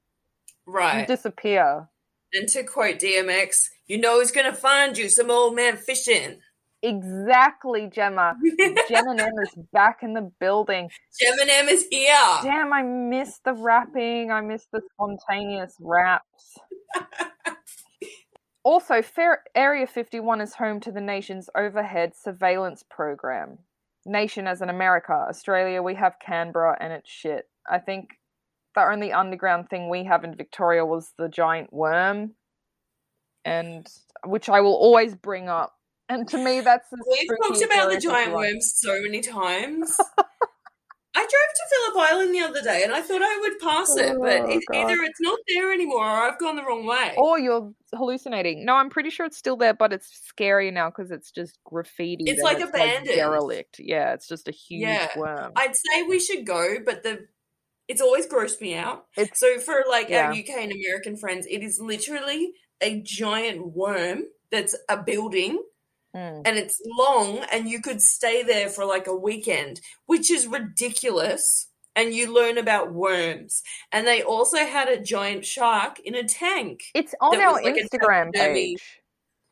[0.65, 1.01] Right.
[1.01, 1.89] You disappear.
[2.33, 5.09] And to quote DMX, you know he's gonna find you?
[5.09, 6.39] Some old man fishing.
[6.81, 8.35] Exactly, Gemma.
[8.89, 10.89] Jem and M is back in the building.
[11.21, 12.15] Geminem is here.
[12.41, 14.31] Damn, I miss the rapping.
[14.31, 16.57] I miss the spontaneous raps.
[18.63, 23.57] also, Fair Area 51 is home to the nation's overhead surveillance program.
[24.05, 25.13] Nation as in America.
[25.13, 27.45] Australia, we have Canberra and it's shit.
[27.69, 28.09] I think
[28.75, 32.35] the only underground thing we have in Victoria was the giant worm,
[33.45, 33.87] and
[34.25, 35.75] which I will always bring up.
[36.07, 38.33] And to me, that's the We've talked about the giant 51.
[38.33, 39.95] worms so many times.
[41.15, 44.15] I drove to Phillip Island the other day and I thought I would pass it,
[44.21, 47.15] but Oh, it, either it's not there anymore or I've gone the wrong way.
[47.17, 48.63] Or you're hallucinating.
[48.63, 52.25] No, I'm pretty sure it's still there, but it's scary now because it's just graffiti.
[52.27, 53.07] It's like abandoned.
[53.07, 53.79] derelict.
[53.79, 55.07] Yeah, it's just a huge Yeah.
[55.17, 55.53] worm.
[55.55, 57.27] I'd say we should go, but the
[57.87, 59.05] it's always grossed me out.
[59.17, 60.27] It's So for like Yeah.
[60.27, 65.59] our UK and American friends, it is literally a giant worm that's a building
[66.15, 70.47] mm, and it's long and you could stay there for like a weekend, which is
[70.47, 71.67] ridiculous.
[71.95, 73.61] And you learn about worms.
[73.91, 76.83] And they also had a giant shark in a tank.
[76.93, 79.01] it's on our like Instagram page.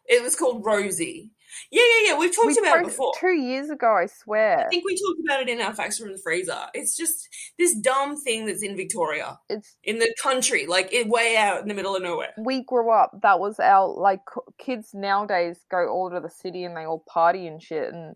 [0.05, 1.31] It was called Rosie.
[1.71, 2.17] Yeah, yeah, yeah.
[2.19, 3.13] We've talked We about it before.
[3.19, 4.59] two years ago, I swear.
[4.59, 6.57] I think we talked about it in our facts from the freezer.
[6.73, 7.27] It's just
[7.57, 11.67] this dumb thing that's in Victoria, it's in the country, like it way out in
[11.67, 12.33] the middle of nowhere.
[12.37, 13.19] we grew up.
[13.21, 14.21] That was our like
[14.57, 18.15] kids nowadays go all to the city and they all party and shit and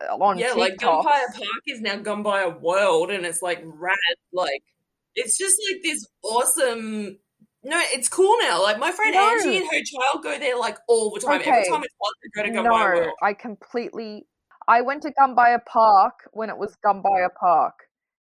[0.00, 0.58] uh, on yeah, TikTok.
[0.58, 3.96] like Gumbuya Park is now Gumbuya World, and it's like rad.
[4.32, 4.62] Like
[5.14, 7.18] it's just like this awesome.
[7.68, 8.62] No, it's cool now.
[8.62, 9.20] Like my friend No.
[9.30, 11.40] Angie and her child go there like all the time.
[11.44, 13.12] Every time it's hot, they go to Gumbuya No, World.
[13.22, 14.26] I completely.
[14.66, 17.74] I went to Gumbuya Park when it was Gumbuya Park.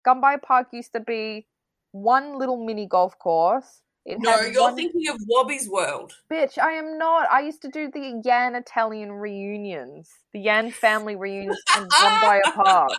[0.08, 1.48] Gumbuya Park used to be
[1.92, 3.82] one little mini golf course.
[4.06, 6.14] It No, you're one- thinking of Wobbies World.
[6.32, 7.28] Bitch, I am not.
[7.32, 12.92] I used to do the Yan Italian reunions, the Yan family reunions in Gumbuya Park.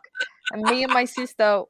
[0.53, 1.63] And me and my sister,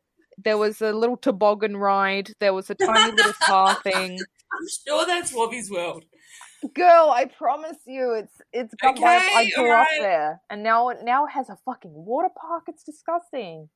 [0.42, 2.30] there was a little toboggan ride.
[2.40, 4.18] There was a tiny little car thing.
[4.52, 6.04] I'm sure that's Wobbies World.
[6.74, 8.74] Girl, I promise you, it's it's.
[8.82, 10.00] I Okay, grew up alright.
[10.00, 12.64] there, and now it now it has a fucking water park.
[12.68, 13.68] It's disgusting.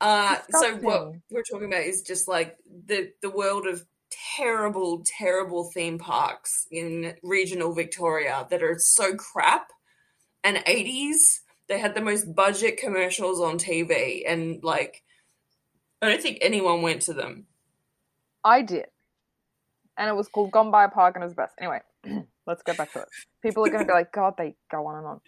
[0.00, 3.84] Uh, so what we're talking about is just like the the world of
[4.36, 9.68] terrible, terrible theme parks in regional Victoria that are so crap.
[10.44, 15.02] And 80s, they had the most budget commercials on TV, and like,
[16.02, 17.46] I don't think anyone went to them.
[18.44, 18.86] I did,
[19.98, 21.54] and it was called Gumbuya Park, and it was best.
[21.60, 21.80] Anyway,
[22.46, 23.08] let's get back to it.
[23.42, 25.20] People are going to be like, God, they go on and on.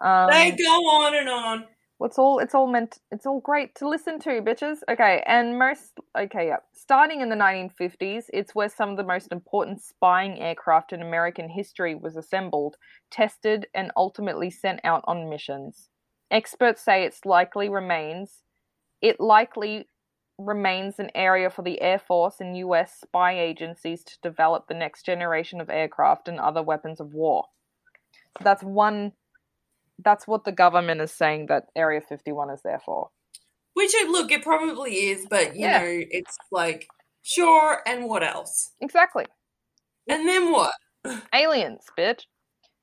[0.00, 1.64] Um, they go on and on.
[1.98, 4.78] What's all it's all meant it's all great to listen to, bitches.
[4.88, 6.58] Okay, and most okay, yeah.
[6.72, 11.48] Starting in the 1950s, it's where some of the most important spying aircraft in American
[11.48, 12.76] history was assembled,
[13.10, 15.88] tested, and ultimately sent out on missions.
[16.30, 18.42] Experts say it's likely remains
[19.00, 19.88] it likely
[20.38, 25.04] remains an area for the Air Force and US spy agencies to develop the next
[25.04, 27.46] generation of aircraft and other weapons of war.
[28.38, 29.12] So that's one
[30.04, 33.10] that's what the government is saying that Area 51 is there for.
[33.74, 35.78] Which, it, look, it probably is, but you Yeah.
[35.80, 36.88] know, it's like,
[37.22, 38.72] sure, and what else?
[38.80, 39.26] Exactly.
[40.08, 40.72] And then what?
[41.34, 42.22] Aliens, bitch.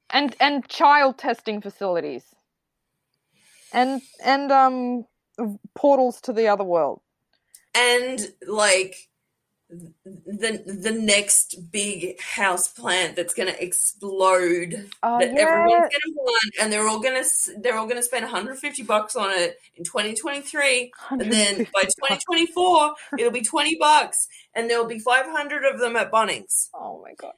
[0.10, 2.26] And and child testing facilities.
[3.74, 5.06] and and um
[5.76, 7.01] portals to the other world.
[7.76, 9.09] And like
[9.95, 15.41] the the next big house plant that's going to explode Oh that yeah.
[15.41, 17.30] everyone's going to want and they're all going to
[17.61, 22.93] they're all going to spend 150 bucks on it in 2023 and then by 2024
[23.17, 26.69] it'll be 20 bucks and there'll be 500 of them at Bunnings.
[26.73, 27.34] Oh my god.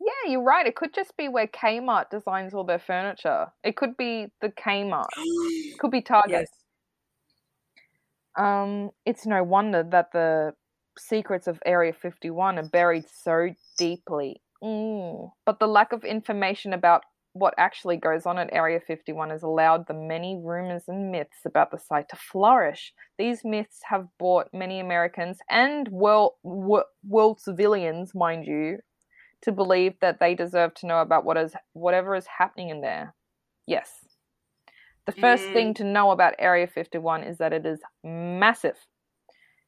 [0.00, 0.66] Yeah, you're right.
[0.66, 3.48] It could just be where Kmart designs all their furniture.
[3.64, 5.06] It could be the Kmart.
[5.16, 6.30] It could be Target.
[6.30, 6.48] yes.
[8.36, 10.52] Um, it's no wonder that the
[10.98, 13.48] secrets of Area 51 are buried so
[13.78, 14.42] deeply.
[14.62, 15.30] Mm.
[15.46, 17.02] But the lack of information about
[17.32, 21.70] what actually goes on at Area 51 has allowed the many rumors and myths about
[21.70, 22.92] the site to flourish.
[23.18, 28.78] These myths have brought many Americans and world, world civilians, mind you,
[29.42, 33.14] to believe that they deserve to know about what is whatever is happening in there.
[33.66, 33.90] Yes.
[35.08, 35.52] The first Mm.
[35.54, 38.76] thing to know about Area 51 is that it is massive.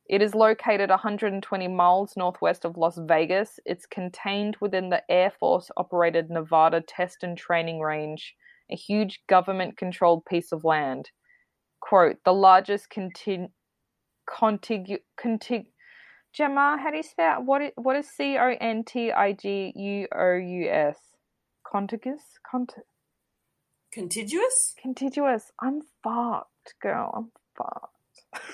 [0.05, 3.59] It is located 120 miles northwest of Las Vegas.
[3.65, 8.37] It's contained within the Air Force operated Nevada Test and Training Range,
[8.71, 11.11] a huge government controlled piece of land.
[11.81, 13.51] Quote, the largest contig-
[14.29, 15.73] contigu- contig-
[16.35, 19.73] Gemma, how do you spell what is, what is C O N T I G
[19.75, 20.99] U O U S?
[21.65, 22.39] Contiguous?
[22.51, 22.75] Cont-
[23.93, 24.75] Contiguous?
[24.81, 25.51] contiguous.
[25.61, 27.11] I'm fucked, girl.
[27.17, 28.45] I'm fucked.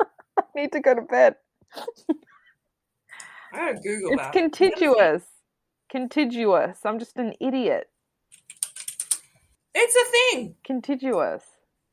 [0.38, 1.36] I need to go to bed.
[3.52, 4.32] I gotta Google It's that.
[4.32, 5.22] contiguous.
[5.90, 6.78] Contiguous.
[6.84, 7.88] I'm just an idiot.
[9.74, 10.54] It's a thing.
[10.64, 11.44] Contiguous.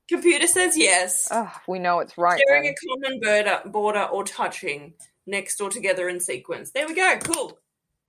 [0.09, 1.27] Computer says yes.
[1.31, 2.41] Ugh, we know it's right.
[2.47, 2.73] Sharing then.
[2.73, 4.93] a common border, border or touching
[5.27, 6.71] next or together in sequence.
[6.71, 7.17] There we go.
[7.23, 7.57] Cool.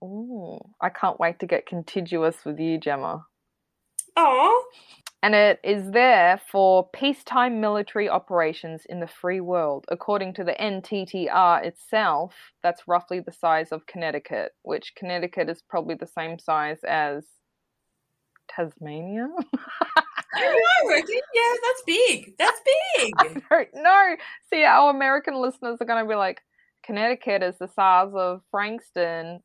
[0.02, 3.24] Ooh, I can't wait to get contiguous with you, Gemma.
[4.16, 4.64] Oh,
[5.22, 9.84] and it is there for peacetime military operations in the free world.
[9.88, 15.94] According to the NTTR itself, that's roughly the size of Connecticut, which Connecticut is probably
[15.94, 17.24] the same size as
[18.48, 19.28] Tasmania.
[20.34, 21.20] I reckon.
[21.34, 22.34] Yeah, that's big.
[22.38, 22.60] That's
[22.96, 23.42] big.
[23.74, 24.16] Know.
[24.52, 26.40] See, our American listeners are going to be like,
[26.84, 29.40] Connecticut is the size of Frankston.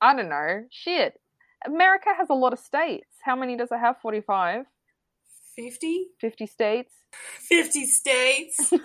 [0.00, 0.64] I don't know.
[0.70, 1.20] Shit.
[1.66, 3.08] America has a lot of states.
[3.22, 4.00] How many does it have?
[4.00, 4.64] 45?
[5.56, 6.06] 50?
[6.20, 6.92] 50 states?
[7.48, 8.72] 50 states.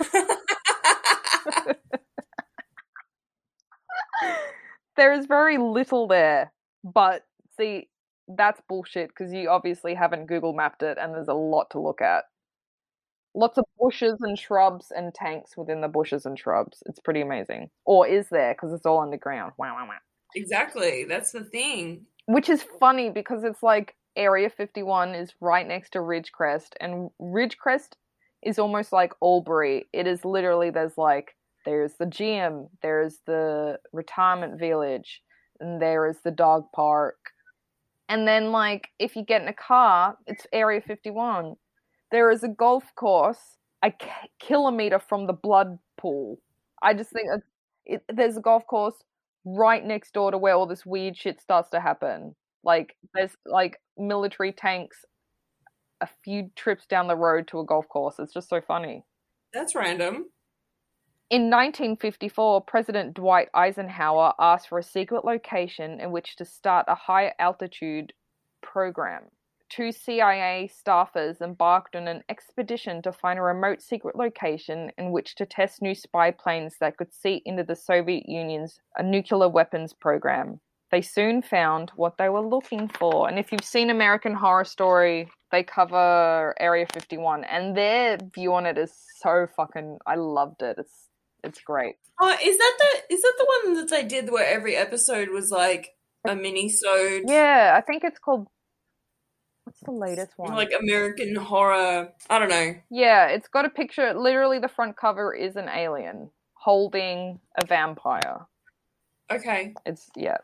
[4.95, 6.51] there is very little there.
[6.83, 7.23] But
[7.57, 7.89] see,
[8.27, 12.01] that's bullshit because you obviously haven't Google mapped it and there's a lot to look
[12.01, 12.25] at.
[13.33, 16.81] Lots of bushes and shrubs and tanks within the bushes and shrubs.
[16.87, 17.69] It's pretty amazing.
[17.85, 19.53] Or is there because it's all underground.
[19.57, 19.97] Wow, wow, wow.
[20.35, 21.05] exactly.
[21.07, 22.07] That's the thing.
[22.27, 27.93] Which is funny because it's like Area 51 is right next to Ridgecrest, and Ridgecrest
[28.43, 29.87] is almost like Albury.
[29.93, 35.21] It is literally there's like there's the gym, there's the retirement village,
[35.59, 37.17] and there is the dog park.
[38.09, 41.55] And then like if you get in a car, it's Area 51.
[42.11, 43.93] There is a golf course a
[44.39, 46.39] kilometer from the blood pool.
[46.81, 47.27] I just think
[47.85, 48.95] it, there's a golf course
[49.55, 52.35] right next door to where all this weird shit starts to happen.
[52.63, 55.05] Like there's like military tanks
[56.01, 58.15] a few trips down the road to a golf course.
[58.19, 59.03] It's just so funny.
[59.53, 60.25] That's random.
[61.29, 66.95] In 1954, President Dwight Eisenhower asked for a secret location in which to start a
[66.95, 68.13] high altitude
[68.61, 69.23] program.
[69.69, 75.35] Two CIA staffers embarked on an expedition to find a remote secret location in which
[75.35, 79.93] to test new spy planes that could see into the Soviet Union's uh, nuclear weapons
[79.93, 80.61] program.
[80.89, 83.27] They soon found what they were looking for.
[83.27, 88.65] And if you've seen American Horror Story, they cover Area 51 and their view on
[88.65, 90.77] it is so fucking I loved it.
[90.79, 91.09] It's
[91.43, 91.95] it's great.
[92.19, 95.51] Oh, is that the is that the one that they did where every episode was
[95.51, 95.95] like
[96.25, 97.23] a mini sode?
[97.27, 98.47] Yeah, I think it's called
[99.67, 100.55] What's the latest one?
[100.55, 102.07] Like American horror.
[102.29, 102.73] I don't know.
[102.89, 108.45] yeah, it's got a picture literally the front cover is an alien holding a vampire.
[109.29, 109.73] Okay.
[109.85, 110.37] It's yeah.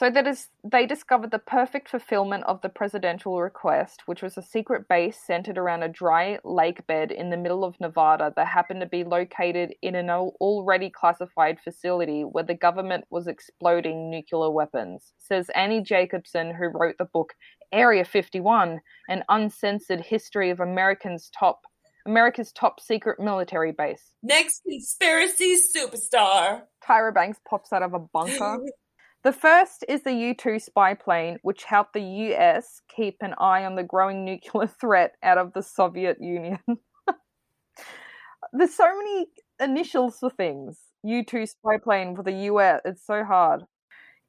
[0.00, 4.42] So that is they discovered the perfect fulfillment of the presidential request, which was a
[4.42, 8.80] secret base centered around a dry lake bed in the middle of Nevada that happened
[8.80, 15.12] to be located in an already classified facility where the government was exploding nuclear weapons.
[15.18, 17.34] Says Annie Jacobsen, who wrote the book
[17.70, 18.80] Area 51,
[19.10, 21.60] an uncensored history of Americans top
[22.06, 24.12] America's top secret military base.
[24.22, 26.62] Next conspiracy superstar.
[26.82, 28.60] Tyra Banks pops out of a bunker.
[29.22, 33.64] The first is the U 2 spy plane, which helped the US keep an eye
[33.64, 36.58] on the growing nuclear threat out of the Soviet Union.
[38.52, 39.26] There's so many
[39.60, 40.78] initials for things.
[41.02, 42.80] U 2 spy plane for the US.
[42.84, 43.64] It's so hard.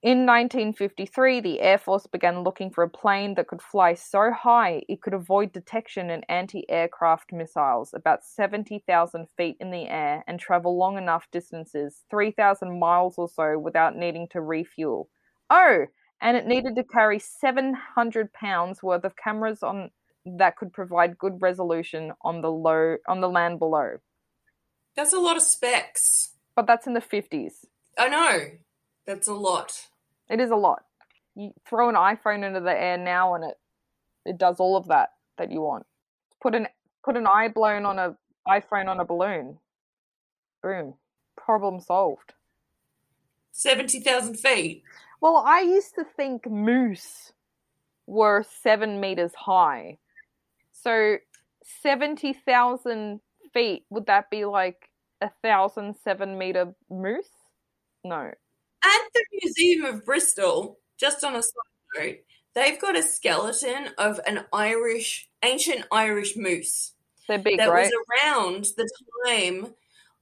[0.04, 4.82] In 1953, the Air Force began looking for a plane that could fly so high
[4.90, 10.40] it could avoid detection and anti aircraft missiles about 70,000 feet in the air and
[10.40, 15.08] travel long enough distances, 3,000 miles or so, without needing to refuel.
[15.52, 15.86] Oh,
[16.20, 19.92] and it needed to carry 700 pounds worth of cameras on
[20.26, 23.98] that could provide good resolution on the low on the land below.
[24.96, 26.32] That's a lot of specs.
[26.56, 27.66] But that's in the 50s.
[28.00, 28.58] I know.
[29.06, 29.90] That's a lot.
[30.32, 30.84] It is a lot.
[31.36, 33.58] You throw an iPhone into the air now and it
[34.26, 35.86] it does all of that that you want.
[36.42, 36.68] Put an
[37.04, 38.16] put an eye blown on a
[38.48, 39.60] iPhone on a balloon.
[40.64, 40.96] Boom.
[41.36, 42.34] Problem solved.
[43.52, 44.84] 70,000 feet.
[45.20, 47.34] Well, I used to think moose
[48.08, 49.98] were seven meters high.
[50.72, 51.18] So
[51.64, 53.20] 70,000
[53.54, 54.90] feet, would that be like
[55.22, 57.30] a thousand seven meter moose?
[58.04, 58.32] No.
[58.84, 62.18] At the Museum of Bristol, just on a side note,
[62.56, 66.94] they've got a skeleton of an Irish, ancient Irish moose
[67.28, 67.90] They're big, that right?
[67.92, 68.90] was around the
[69.26, 69.74] time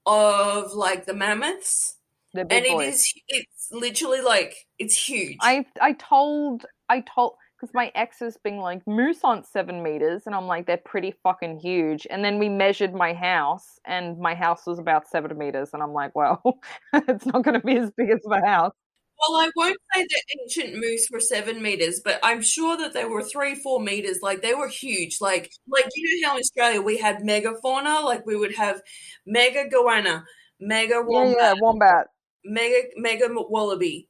[0.06, 1.96] of like the mammoths.
[2.34, 2.94] They're big and it boys.
[2.94, 5.38] is, it's literally like, it's huge.
[5.42, 10.24] I I told I told because my ex is being like moose aren't seven meters,
[10.26, 12.08] and I'm like they're pretty fucking huge.
[12.10, 15.94] And then we measured my house, and my house was about seven meters, and I'm
[15.94, 16.42] like, well,
[16.94, 18.74] it's not going to be as big as my house.
[19.20, 23.04] Well, I won't say that ancient moose were seven meters, but I'm sure that they
[23.06, 24.20] were three, four meters.
[24.22, 25.18] Like they were huge.
[25.20, 28.82] Like, like you know how in Australia we had megafauna, like we would have
[29.26, 30.24] mega goanna,
[30.62, 32.08] mega Yeah, wombat, yeah, wombat.
[32.46, 34.08] mega mega wallaby.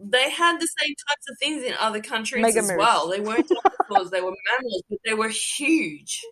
[0.00, 2.78] They had the same types of things in other countries Mega as moose.
[2.78, 3.08] well.
[3.08, 6.22] They weren't dinosaurs; they were mammals, but they were huge.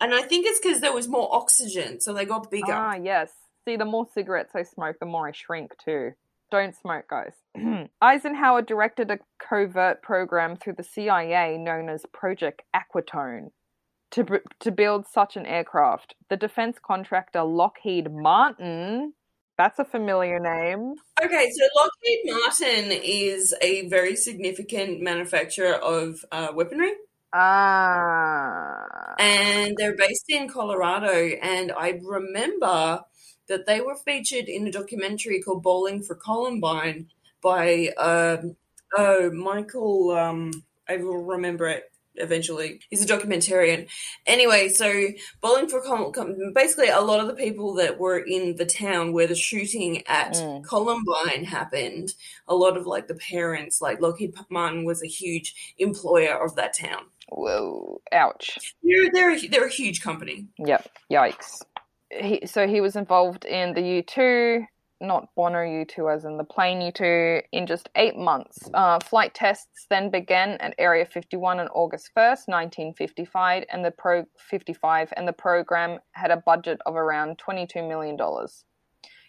[0.00, 2.72] And I think it's because there was more oxygen, so they got bigger.
[2.72, 3.30] Ah, yes.
[3.64, 6.12] See, the more cigarettes I smoke, the more I shrink too.
[6.50, 7.32] Don't smoke, guys.
[8.02, 13.50] Eisenhower directed a covert program through the CIA known as Project Aquatone
[14.12, 16.14] to, to build such an aircraft.
[16.30, 19.14] The defense contractor Lockheed Martin,
[19.58, 20.94] that's a familiar name.
[21.22, 26.92] Okay, so Lockheed Martin is a very significant manufacturer of uh, weaponry,
[27.32, 29.14] Ah.
[29.18, 31.12] and they're based in Colorado.
[31.42, 33.02] And I remember
[33.48, 37.08] that they were featured in a documentary called "Bowling for Columbine"
[37.42, 38.56] by um,
[38.96, 40.10] oh Michael.
[40.12, 42.80] Um, I will remember it eventually.
[42.90, 43.88] He's a documentarian.
[44.26, 45.08] Anyway, so
[45.40, 46.52] Bowling for Columbine.
[46.54, 50.34] Basically, a lot of the people that were in the town where the shooting at
[50.34, 50.64] Mm.
[50.64, 52.12] Columbine happened,
[52.48, 56.76] a lot of like the parents, like Lockheed Martin was a huge employer of that
[56.76, 57.04] town.
[57.28, 58.00] Whoa.
[58.12, 58.74] Ouch.
[58.82, 60.46] They're they're a, they're a huge company.
[60.58, 60.88] Yep.
[61.10, 61.62] Yikes.
[62.10, 64.64] He, so he was involved in the U two,
[65.00, 68.68] not Bono U two, as in the plane U two, in just eight months.
[68.72, 73.64] Uh, flight tests then began at Area fifty one on August first, nineteen fifty five,
[73.70, 77.82] and the pro fifty five, and the program had a budget of around twenty two
[77.82, 78.64] million dollars,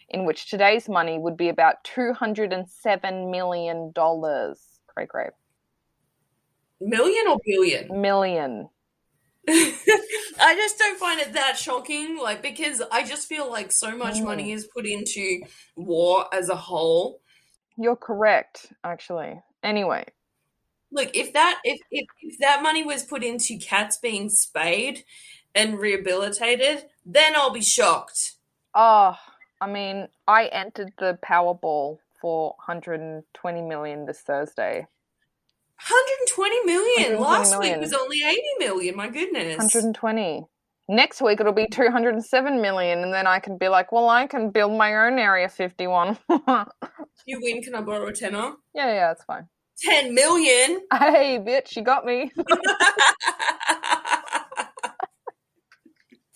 [0.08, 4.80] in which today's money would be about two hundred and seven million dollars.
[4.86, 5.28] Cray cray.
[6.80, 8.00] Million or billion?
[8.00, 8.68] Million.
[9.48, 14.16] I just don't find it that shocking, like because I just feel like so much
[14.20, 14.24] Mm.
[14.24, 15.40] money is put into
[15.76, 17.20] war as a whole.
[17.76, 19.40] You're correct, actually.
[19.62, 20.04] Anyway,
[20.90, 25.04] Look, if that if, if if that money was put into cats being spayed
[25.54, 28.32] and rehabilitated, then I'll be shocked.
[28.74, 29.16] Oh,
[29.60, 34.86] I mean, I entered the Powerball for 120 million this Thursday.
[35.86, 37.20] 120 million.
[37.20, 37.78] 120 Last million.
[37.78, 38.96] week was only 80 million.
[38.96, 39.56] My goodness.
[39.56, 40.44] 120.
[40.90, 44.50] Next week it'll be 207 million, and then I can be like, well, I can
[44.50, 46.18] build my own Area 51.
[46.30, 46.64] yeah,
[47.26, 48.54] You win, can I borrow a tenner?
[48.74, 49.46] Yeah, yeah, it's fine.
[49.84, 50.80] 10 million.
[50.92, 52.32] Hey, bitch, you got me.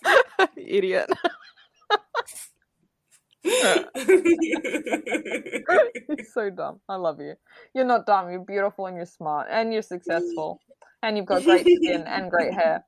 [0.56, 1.10] Idiot.
[6.32, 6.80] So dumb.
[6.88, 7.34] I love you.
[7.74, 8.30] You're not dumb.
[8.30, 10.60] You're beautiful and you're smart and you're successful
[11.02, 12.84] and you've got great skin and great hair.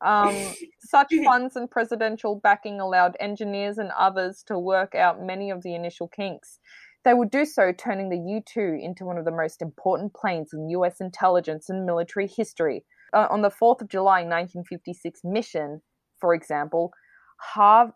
[0.00, 0.36] Um,
[0.80, 5.74] such funds and presidential backing allowed engineers and others to work out many of the
[5.74, 6.60] initial kinks.
[7.04, 10.52] They would do so, turning the U 2 into one of the most important planes
[10.52, 12.84] in US intelligence and military history.
[13.12, 15.80] Uh, on the 4th of July 1956 mission,
[16.20, 16.92] for example,
[17.38, 17.92] Harv-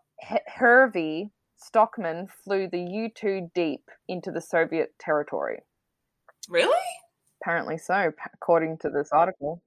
[0.47, 1.29] Hervey
[1.63, 5.59] Stockman flew the U 2 deep into the Soviet territory.
[6.49, 6.75] Really?
[7.41, 9.61] Apparently so, according to this article.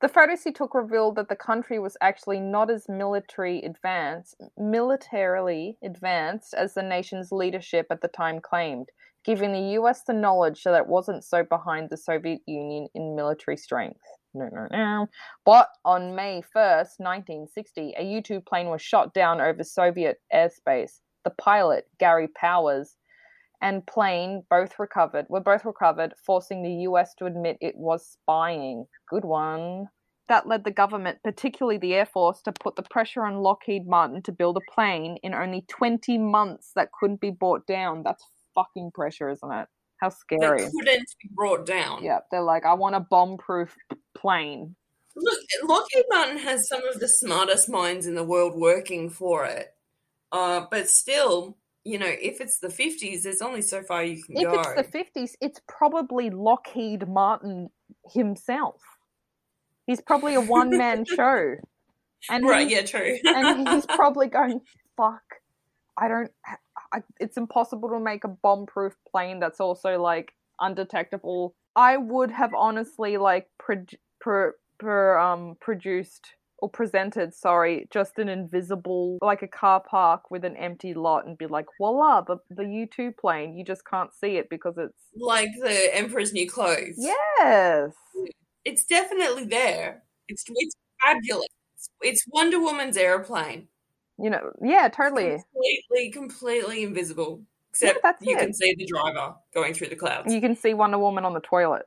[0.00, 5.76] The photos he took revealed that the country was actually not as military advanced, militarily
[5.82, 8.90] advanced as the nation's leadership at the time claimed,
[9.24, 13.56] giving the US the knowledge that it wasn't so behind the Soviet Union in military
[13.56, 14.00] strength.
[14.34, 15.06] No, no, no.
[15.44, 21.00] But on May 1st, 1960, a U 2 plane was shot down over Soviet airspace.
[21.28, 22.96] The pilot, Gary Powers,
[23.60, 28.86] and plane both recovered were both recovered, forcing the US to admit it was spying.
[29.10, 29.88] Good one.
[30.30, 34.22] That led the government, particularly the Air Force, to put the pressure on Lockheed Martin
[34.22, 38.04] to build a plane in only 20 months that couldn't be brought down.
[38.04, 38.24] That's
[38.54, 39.68] fucking pressure, isn't it?
[40.00, 40.62] How scary.
[40.62, 42.02] That couldn't be brought down.
[42.02, 43.76] Yeah, they're like, I want a bomb proof
[44.16, 44.76] plane.
[45.14, 49.74] Look, Lockheed Martin has some of the smartest minds in the world working for it.
[50.32, 54.36] Uh, but still, you know, if it's the 50s, there's only so far you can
[54.36, 54.60] If go.
[54.60, 57.70] If it's the 50s, it's probably Lockheed Martin
[58.12, 58.82] himself.
[59.86, 61.54] He's probably a one man show.
[62.28, 63.16] And right, yeah, true.
[63.24, 64.60] and he's probably going,
[64.96, 65.22] fuck,
[65.96, 66.30] I don't,
[66.92, 71.54] I, it's impossible to make a bomb proof plane that's also like undetectable.
[71.74, 73.84] I would have honestly like pro,
[74.20, 80.44] pro, pro, um, produced or presented, sorry, just an invisible, like a car park with
[80.44, 83.56] an empty lot and be like, voila, the, the U2 plane.
[83.56, 84.98] You just can't see it because it's.
[85.16, 86.96] like the Emperor's New Clothes.
[86.96, 87.92] Yes.
[88.64, 90.02] It's definitely there.
[90.26, 91.46] It's, it's fabulous.
[91.76, 93.68] It's, it's Wonder Woman's airplane.
[94.20, 95.38] You know, yeah, totally.
[95.52, 97.42] Completely, completely invisible.
[97.70, 98.40] Except that's you it.
[98.40, 100.32] can see the driver going through the clouds.
[100.32, 101.86] You can see Wonder Woman on the toilet.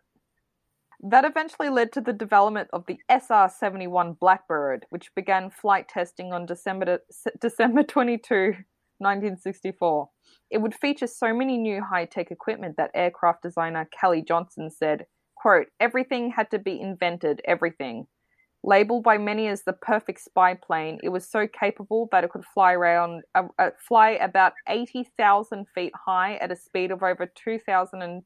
[1.03, 6.31] That eventually led to the development of the SR 71 Blackbird, which began flight testing
[6.31, 6.99] on December,
[7.39, 8.53] December 22,
[8.99, 10.09] 1964.
[10.51, 15.05] It would feature so many new high tech equipment that aircraft designer Kelly Johnson said,
[15.35, 18.05] quote, everything had to be invented, everything.
[18.63, 22.45] Labeled by many as the perfect spy plane, it was so capable that it could
[22.45, 28.03] fly around, uh, uh, fly about 80,000 feet high at a speed of over 2,000
[28.03, 28.21] and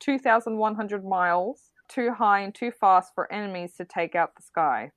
[0.00, 4.92] 2,100 miles, too high and too fast for enemies to take out the sky.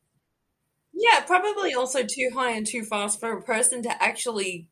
[0.93, 4.67] Yeah, probably also too high and too fast for a person to actually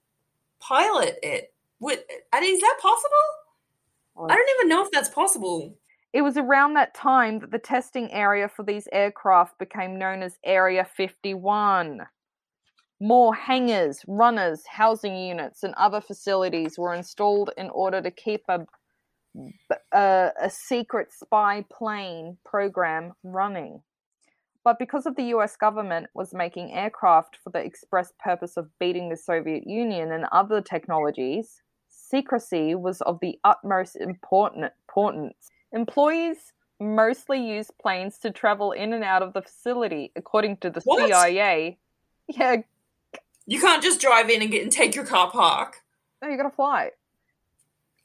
[0.60, 1.54] pilot it.
[1.80, 2.00] Would,
[2.32, 4.30] and is that possible?
[4.30, 5.76] I don't even know if that's possible.
[6.14, 10.38] It was around that time that the testing area for these aircraft became known as
[10.44, 12.02] Area 51.
[13.00, 18.60] More hangars, runners, housing units, and other facilities were installed in order to keep a,
[19.36, 23.82] a, uh, a secret spy plane program running.
[24.64, 29.10] But because of the US government was making aircraft for the express purpose of beating
[29.10, 35.50] the Soviet Union and other technologies, secrecy was of the utmost important, importance.
[35.72, 40.82] Employees mostly used planes to travel in and out of the facility, according to the
[40.84, 41.08] What?
[41.08, 41.78] CIA.
[42.28, 42.58] Yeah,
[43.46, 45.78] You can't just drive in and get and take your car park.
[46.22, 46.92] no, you gotta fly.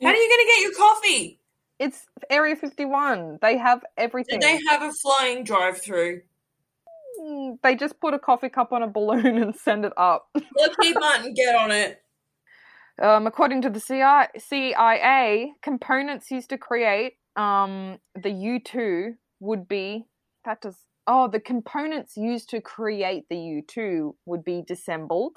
[0.02, 1.40] How are you going to get your coffee?
[1.78, 3.38] It's Area 51.
[3.40, 4.40] They have everything.
[4.40, 6.22] Did they have a flying drive-through?
[7.20, 10.28] Mm, They just put a coffee cup on a balloon and send it up.
[10.58, 12.02] Lockheed Martin, get on it.
[13.00, 13.80] Um, according to the
[14.38, 20.06] CIA, components used to create um, the U2 would be
[20.46, 25.36] that does oh the components used to create the U2 would be disassembled,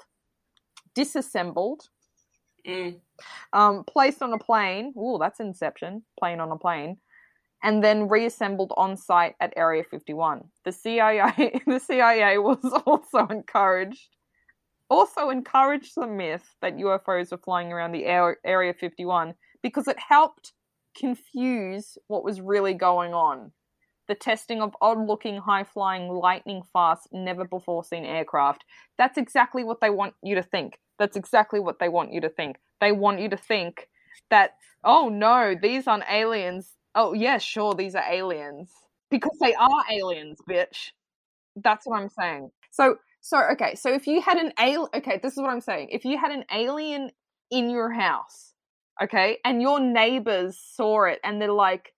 [0.94, 1.82] disassembled,
[2.66, 3.00] Mm.
[3.52, 4.92] um, placed on a plane.
[4.96, 6.02] Ooh, that's Inception.
[6.18, 6.98] Plane on a plane.
[7.62, 10.44] And then reassembled on site at Area 51.
[10.64, 14.08] The CIA, the CIA was also encouraged,
[14.88, 19.98] also encouraged the myth that UFOs were flying around the air, Area 51 because it
[19.98, 20.52] helped
[20.96, 23.52] confuse what was really going on.
[24.08, 28.64] The testing of odd-looking, high-flying, lightning-fast, never-before-seen aircraft.
[28.98, 30.78] That's exactly what they want you to think.
[31.00, 32.58] That's exactly what they want you to think.
[32.80, 33.88] They want you to think
[34.30, 34.50] that,
[34.84, 36.74] oh no, these aren't aliens.
[36.94, 38.70] Oh, yeah, sure, these are aliens.
[39.10, 40.90] Because they are aliens, bitch.
[41.56, 42.50] That's what I'm saying.
[42.70, 45.88] So, so okay, so if you had an alien, okay, this is what I'm saying.
[45.90, 47.10] If you had an alien
[47.50, 48.52] in your house,
[49.02, 51.94] okay, and your neighbors saw it and they're like,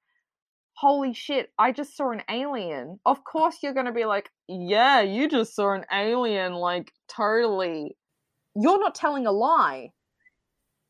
[0.75, 3.01] holy shit, I just saw an alien.
[3.05, 7.97] Of course, you're going to be like, yeah, you just saw an alien, like, totally.
[8.55, 9.93] You're not telling a lie,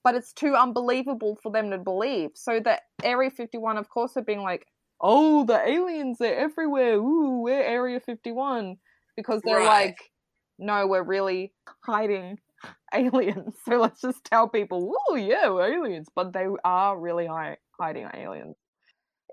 [0.04, 2.30] but it's too unbelievable for them to believe.
[2.34, 4.66] So the Area 51, of course, are being like,
[5.00, 6.94] oh, the aliens, they're everywhere.
[6.94, 8.76] Ooh, we're Area 51.
[9.16, 9.86] Because they're Right.
[9.88, 10.10] like,
[10.58, 11.52] no, we're really
[11.84, 12.38] hiding,
[12.94, 13.54] aliens.
[13.64, 16.08] So let's just tell people, oh yeah, we're aliens.
[16.14, 18.56] But they are really hi- hiding aliens.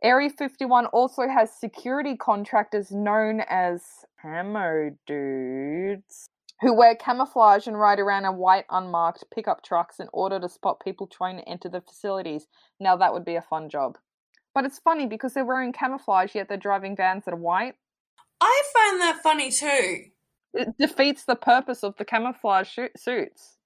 [0.03, 3.83] Area 51 also has security contractors known as
[4.21, 6.29] camo dudes
[6.61, 10.81] who wear camouflage and ride around in white unmarked pickup trucks in order to spot
[10.83, 12.47] people trying to enter the facilities.
[12.79, 13.97] Now that would be a fun job.
[14.53, 17.75] But it's funny because they're wearing camouflage yet they're driving vans that are white.
[18.41, 20.05] I find that funny too.
[20.53, 23.57] It defeats the purpose of the camouflage suits.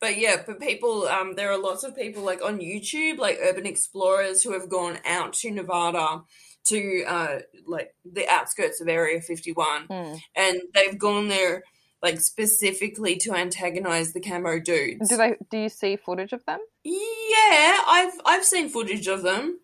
[0.00, 3.66] But yeah, but people, um, there are lots of people like on YouTube, like urban
[3.66, 6.22] explorers who have gone out to Nevada
[6.66, 10.14] to uh, like the outskirts of Area 51, Hmm.
[10.36, 11.64] and they've gone there
[12.04, 15.08] like specifically to antagonize the camo dudes.
[15.08, 15.36] Do they?
[15.50, 16.60] Do you see footage of them?
[16.84, 19.58] Yeah, I've I've seen footage of them.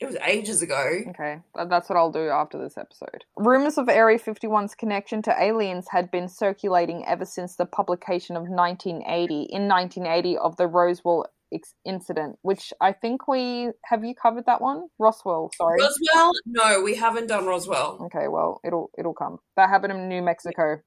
[0.00, 1.02] It was ages ago.
[1.10, 3.24] Okay, that's what I'll do after this episode.
[3.36, 8.44] Rumors of Area 51's connection to aliens had been circulating ever since the publication of
[8.44, 14.46] 1980, in 1980, of the Roswell ex- incident, which I think we have you covered
[14.46, 14.84] that one?
[14.98, 15.78] Roswell, sorry.
[15.82, 16.32] Roswell?
[16.46, 17.98] No, we haven't done Roswell.
[18.06, 19.38] Okay, well, it'll it'll come.
[19.56, 20.80] That happened in New Mexico.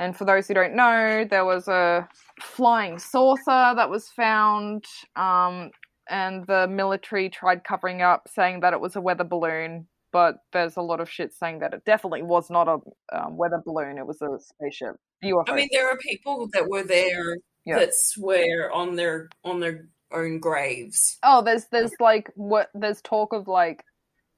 [0.00, 2.08] And for those who don't know, there was a
[2.40, 5.70] flying saucer that was found, um,
[6.08, 9.86] and the military tried covering up, saying that it was a weather balloon.
[10.10, 12.78] But there's a lot of shit saying that it definitely was not a
[13.14, 15.44] um, weather balloon; it was a spaceship UFO.
[15.48, 17.36] I mean, there are people that were there
[17.66, 17.78] Yeah.
[17.78, 21.18] that swear on their on their own graves.
[21.22, 23.84] oh, there's there's like what there's talk of like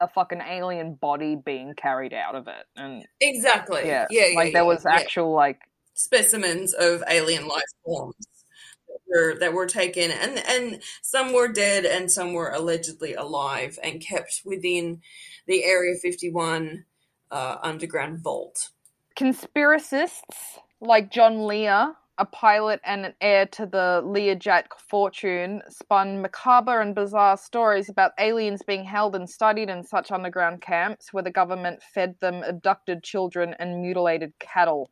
[0.02, 3.82] a fucking alien body being carried out of it, and Exactly.
[3.86, 4.26] yeah, Yeah.
[4.26, 4.96] yeah like there was yeah.
[4.96, 5.60] actual like
[5.94, 8.16] specimens of alien life forms
[8.88, 13.78] that were, that were taken, and and some were dead, and some were allegedly alive
[13.82, 15.00] and kept within
[15.46, 16.84] the Area Fifty One
[17.30, 18.70] uh, underground vault.
[19.18, 26.80] conspiracists like John Lear, a pilot and an heir to the Learjet fortune, spun macabre
[26.80, 31.32] and bizarre stories about aliens being held and studied in such underground camps where the
[31.32, 34.88] government fed them abducted children and mutilated cattle.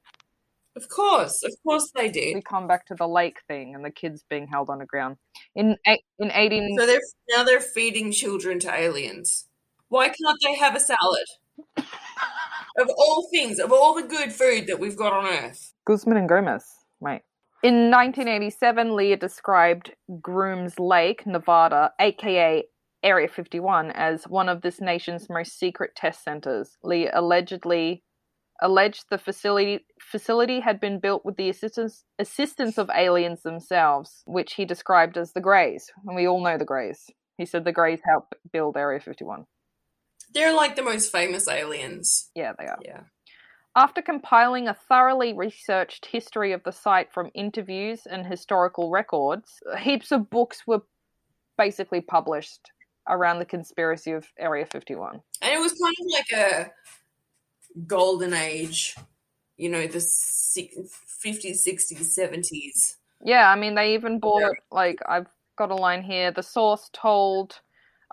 [0.75, 2.35] Of course, of course they did.
[2.35, 5.17] We come back to the lake thing and the kids being held underground.
[5.55, 9.47] In in 18 So they're now they're feeding children to aliens.
[9.89, 11.27] Why can't they have a salad?
[11.77, 15.75] of all things, of all the good food that we've got on Earth.
[15.85, 16.65] Guzman and Gomez,
[17.01, 17.23] mate.
[17.63, 22.65] In 1987, Lear described Grooms Lake, Nevada, aka
[23.03, 26.77] Area 51, as one of this nation's most secret test centers.
[26.83, 28.03] Lear allegedly
[28.63, 34.55] alleged the facility facility had been built with the assistance assistance of aliens themselves, which
[34.55, 35.91] he described as the Greys.
[36.07, 37.07] And we all know the Greys.
[37.39, 39.47] He said the Greys helped build Area 51.
[40.33, 42.31] They're like the most famous aliens.
[42.35, 42.79] Yeah, they are.
[42.85, 43.01] Yeah.
[43.77, 50.11] After compiling a thoroughly researched history of the site from interviews and historical records, heaps
[50.11, 50.83] of books were
[51.57, 52.73] basically published
[53.09, 55.21] around the conspiracy of Area 51.
[55.43, 56.71] And it was kind of like a
[57.87, 58.97] golden age,
[59.57, 60.73] you know, the si-
[61.25, 62.97] 50s, 60s, 70s.
[63.23, 66.33] Yeah, I mean, they even bought, like, I've got a line here.
[66.33, 67.61] The source told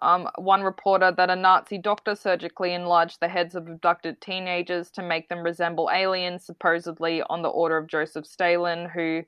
[0.02, 5.02] um, one reporter that a Nazi doctor surgically enlarged the heads of abducted teenagers to
[5.02, 9.24] make them resemble aliens, supposedly on the order of Joseph Stalin, who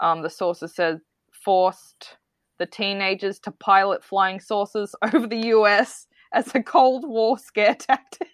[0.00, 1.00] um, the sources said
[1.30, 2.16] forced
[2.58, 8.28] the teenagers to pilot flying saucers over the US as a Cold War scare tactic.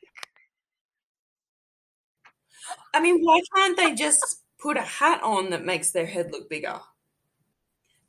[2.95, 6.49] I mean, why can't they just put a hat on that makes their head look
[6.49, 6.81] bigger?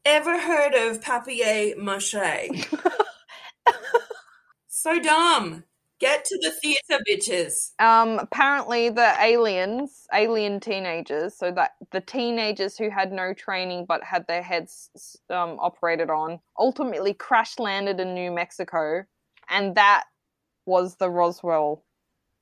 [0.06, 2.16] Ever heard of papier mache?
[4.88, 5.64] so dumb.
[6.00, 7.72] Get to the theater, bitches.
[7.80, 14.04] Um, apparently, the aliens, alien teenagers, so that the teenagers who had no training but
[14.04, 19.06] had their heads um, operated on, ultimately crash landed in New Mexico,
[19.50, 20.04] and that
[20.68, 21.84] was the Roswell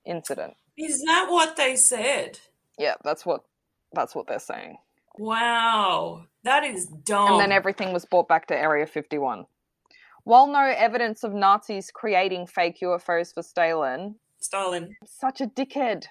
[0.05, 0.55] incident.
[0.77, 2.39] Is that what they said?
[2.77, 3.45] Yeah, that's what
[3.93, 4.77] that's what they're saying.
[5.17, 6.25] Wow.
[6.43, 7.33] That is dumb.
[7.33, 9.45] And then everything was brought back to Area 51.
[10.25, 14.95] While no evidence of Nazis creating fake UFOs for Stalin, Stalin.
[15.05, 16.05] such a dickhead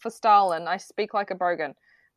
[0.00, 0.66] for Stalin.
[0.66, 1.74] I speak like a bogan.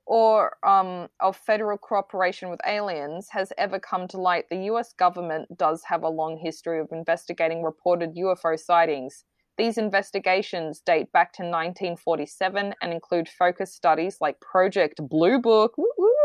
[0.08, 4.46] Or um, of federal cooperation with aliens has ever come to light.
[4.50, 9.24] The US government does have a long history of investigating reported UFO sightings.
[9.56, 16.25] These investigations date back to 1947 and include focus studies like Project Blue Book, woo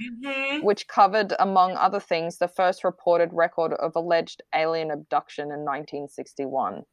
[0.00, 0.62] Mhm.
[0.62, 6.84] which covered, among other things, the first reported record of alleged alien abduction in 1961.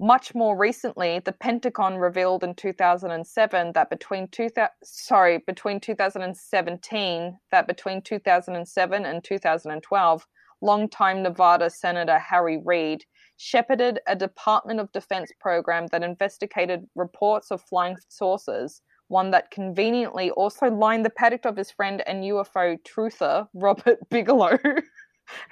[0.00, 7.66] Much more recently, the Pentagon revealed in 2007 that between 2000, sorry, between 2017 that
[7.66, 10.26] between 2007 and 2012,
[10.60, 13.04] longtime Nevada Senator Harry Reid
[13.36, 20.30] shepherded a Department of Defense program that investigated reports of flying saucers, one that conveniently
[20.30, 24.58] also lined the paddock of his friend and UFO truther, Robert Bigelow,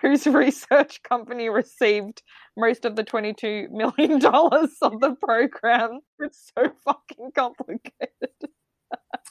[0.01, 2.23] whose research company received
[2.57, 4.24] most of the $22 million
[4.83, 6.01] of the program.
[6.19, 8.11] It's so fucking complicated.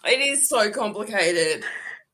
[0.06, 1.64] It is so complicated.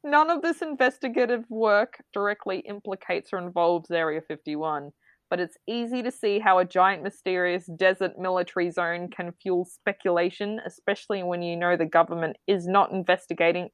[0.04, 4.92] None of this investigative work directly implicates or involves Area 51
[5.32, 10.60] but it's easy to see how a giant mysterious desert military zone can fuel speculation,
[10.66, 13.70] especially when you know the government is not investigating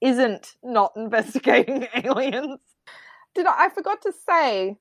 [0.00, 2.60] isn't not investigating aliens.
[3.34, 4.76] Did I, I forgot to say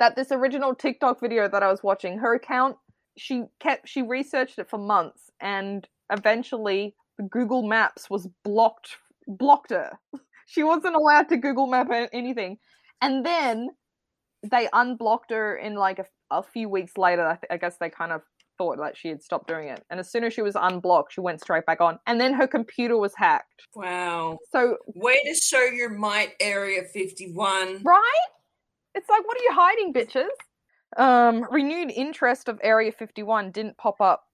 [0.00, 2.76] that this original TikTok video that I was watching, her account,
[3.16, 6.96] she kept she researched it for months and eventually
[7.30, 8.96] Google Maps was blocked
[9.28, 9.92] blocked her.
[10.48, 12.58] She wasn't allowed to Google Map anything.
[13.02, 13.70] And then
[14.50, 17.26] they unblocked her in like a, a few weeks later.
[17.26, 18.22] I, th- I guess they kind of
[18.58, 19.84] thought that she had stopped doing it.
[19.90, 21.98] And as soon as she was unblocked, she went straight back on.
[22.06, 23.66] And then her computer was hacked.
[23.74, 24.38] Wow.
[24.50, 27.82] So, Way to show your might, Area 51.
[27.84, 28.02] right?
[28.94, 30.28] It's like, what are you hiding, bitches?
[30.96, 34.24] Um, renewed interest of Area 51 didn't pop up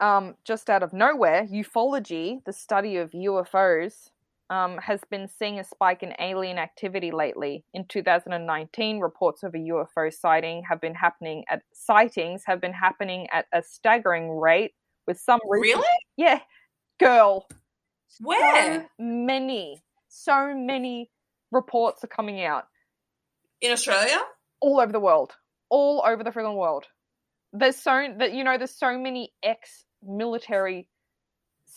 [0.00, 1.46] um, just out of nowhere.
[1.46, 4.10] Ufology, the study of UFOs,
[4.50, 7.64] um, has been seeing a spike in alien activity lately.
[7.74, 13.26] In 2019, reports of a UFO sighting have been happening at sightings have been happening
[13.32, 14.72] at a staggering rate.
[15.06, 15.98] With some recent- Really?
[16.16, 16.40] yeah,
[16.98, 17.46] girl,
[18.20, 18.82] Where?
[18.82, 21.10] so many, so many
[21.52, 22.64] reports are coming out
[23.60, 24.20] In Australia?
[24.60, 25.36] all over the world,
[25.70, 26.86] all over the friggin' world.
[27.52, 30.88] There's so that you know, there's so many ex-military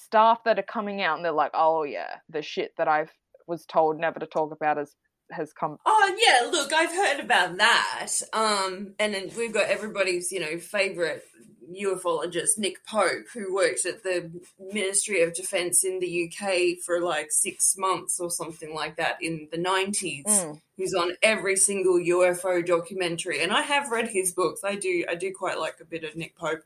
[0.03, 3.07] staff that are coming out, and they're like, "Oh yeah, the shit that I
[3.47, 4.95] was told never to talk about has
[5.31, 8.09] has come." Oh yeah, look, I've heard about that.
[8.33, 11.23] Um, and then we've got everybody's, you know, favorite
[11.71, 14.31] ufologist, Nick Pope, who worked at the
[14.71, 19.47] Ministry of Defence in the UK for like six months or something like that in
[19.51, 20.25] the nineties.
[20.25, 20.61] Mm.
[20.77, 24.61] Who's on every single UFO documentary, and I have read his books.
[24.63, 26.61] I do, I do quite like a bit of Nick Pope.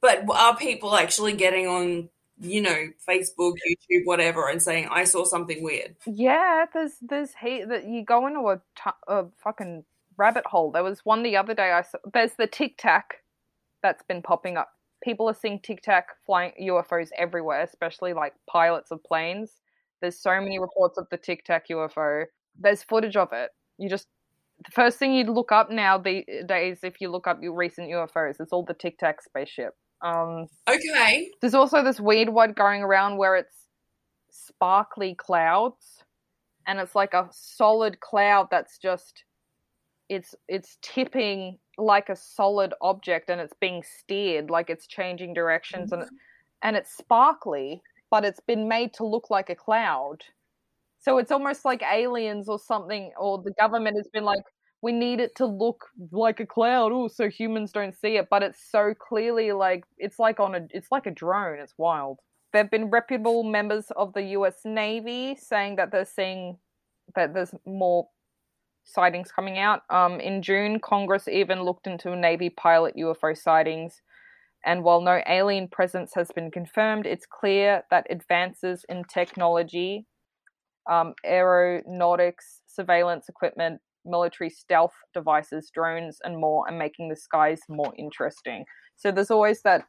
[0.00, 2.08] But are people actually getting on,
[2.40, 5.96] you know, Facebook, YouTube, whatever, and saying I saw something weird?
[6.06, 9.84] Yeah, there's there's he that you go into a, t- a fucking
[10.16, 10.72] rabbit hole.
[10.72, 11.72] There was one the other day.
[11.72, 13.22] I saw, there's the Tic Tac
[13.82, 14.70] that's been popping up.
[15.02, 19.60] People are seeing Tic Tac flying UFOs everywhere, especially like pilots of planes.
[20.00, 22.24] There's so many reports of the Tic Tac UFO.
[22.58, 23.50] There's footage of it.
[23.78, 24.08] You just
[24.64, 27.90] the first thing you'd look up now these days, if you look up your recent
[27.90, 29.74] UFOs, it's all the Tic Tac spaceship.
[30.02, 33.66] Um, Okay, there's also this weird one going around where it's
[34.30, 36.04] sparkly clouds,
[36.66, 39.24] and it's like a solid cloud that's just
[40.08, 45.92] it's it's tipping like a solid object, and it's being steered like it's changing directions,
[45.92, 46.04] and
[46.62, 50.18] and it's sparkly, but it's been made to look like a cloud.
[51.00, 54.44] So it's almost like aliens or something, or the government has been like,
[54.82, 58.26] we need it to look like a cloud, oh, so humans don't see it.
[58.28, 61.60] But it's so clearly like it's like on a it's like a drone.
[61.60, 62.18] It's wild.
[62.52, 64.60] There have been reputable members of the U.S.
[64.64, 66.58] Navy saying that they're seeing
[67.14, 68.08] that there's more
[68.84, 69.82] sightings coming out.
[69.88, 74.02] Um, in June, Congress even looked into Navy pilot UFO sightings.
[74.64, 80.06] And while no alien presence has been confirmed, it's clear that advances in technology,
[80.88, 87.92] um, aeronautics, surveillance equipment, military stealth devices, drones, and more and making the skies more
[87.98, 88.64] interesting.
[88.96, 89.84] So there's always that,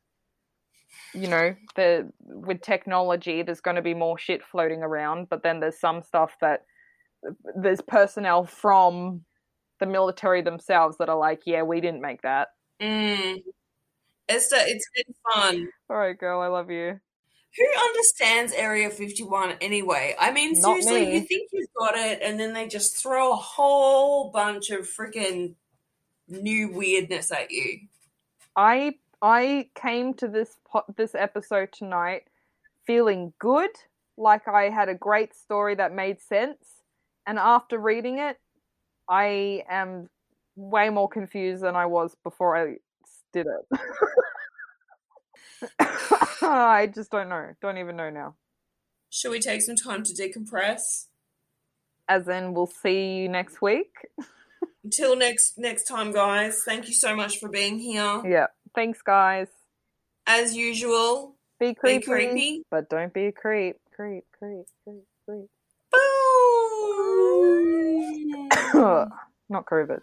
[1.14, 5.60] you know, the with technology, there's going to be more shit floating around, but then
[5.60, 6.62] there's some stuff that
[7.56, 9.22] there's personnel from
[9.80, 12.50] the military themselves that are like, yeah, we didn't make that.
[12.82, 13.42] Mm.
[14.30, 15.68] Esther, it's been fun.
[15.90, 17.00] All right, girl, I love you.
[17.58, 20.16] Who understands Area 51 anyway?
[20.20, 21.14] I mean, Not seriously, me.
[21.16, 25.56] you think you've got it, and then they just throw a whole bunch of freaking
[26.28, 27.82] new weirdness at you.
[28.56, 32.24] I I came to this po- this episode tonight
[32.88, 33.70] feeling good,
[34.18, 36.82] like I had a great story that made sense,
[37.28, 38.38] and after reading it,
[39.08, 40.10] I am
[40.56, 42.78] way more confused than I was before I
[43.32, 43.80] did it.
[46.50, 47.50] I just don't know.
[47.62, 48.36] Don't even know now.
[49.10, 50.82] Should we take some time to decompress?
[52.10, 53.94] As in, we'll see you next week.
[54.84, 56.60] Until next next time, guys.
[56.66, 58.22] Thank you so much for being here.
[58.26, 58.48] Yeah.
[58.76, 59.48] Thanks, guys.
[60.28, 62.64] As usual, Be be creepy, creepy.
[62.72, 63.78] but don't be a creep.
[63.96, 65.50] Creep, creep, creep, creep.
[68.74, 69.10] Boom.
[69.50, 70.02] Not COVID.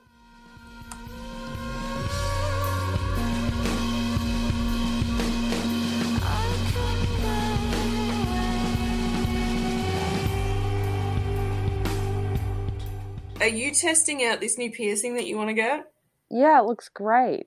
[13.40, 15.86] Are you testing out this new piercing that you want to get?
[16.30, 17.46] Yeah, it looks great.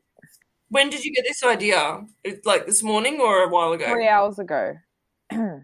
[0.69, 2.01] When did you get this idea?
[2.45, 3.85] Like this morning or a while ago?
[3.85, 4.73] Three hours ago.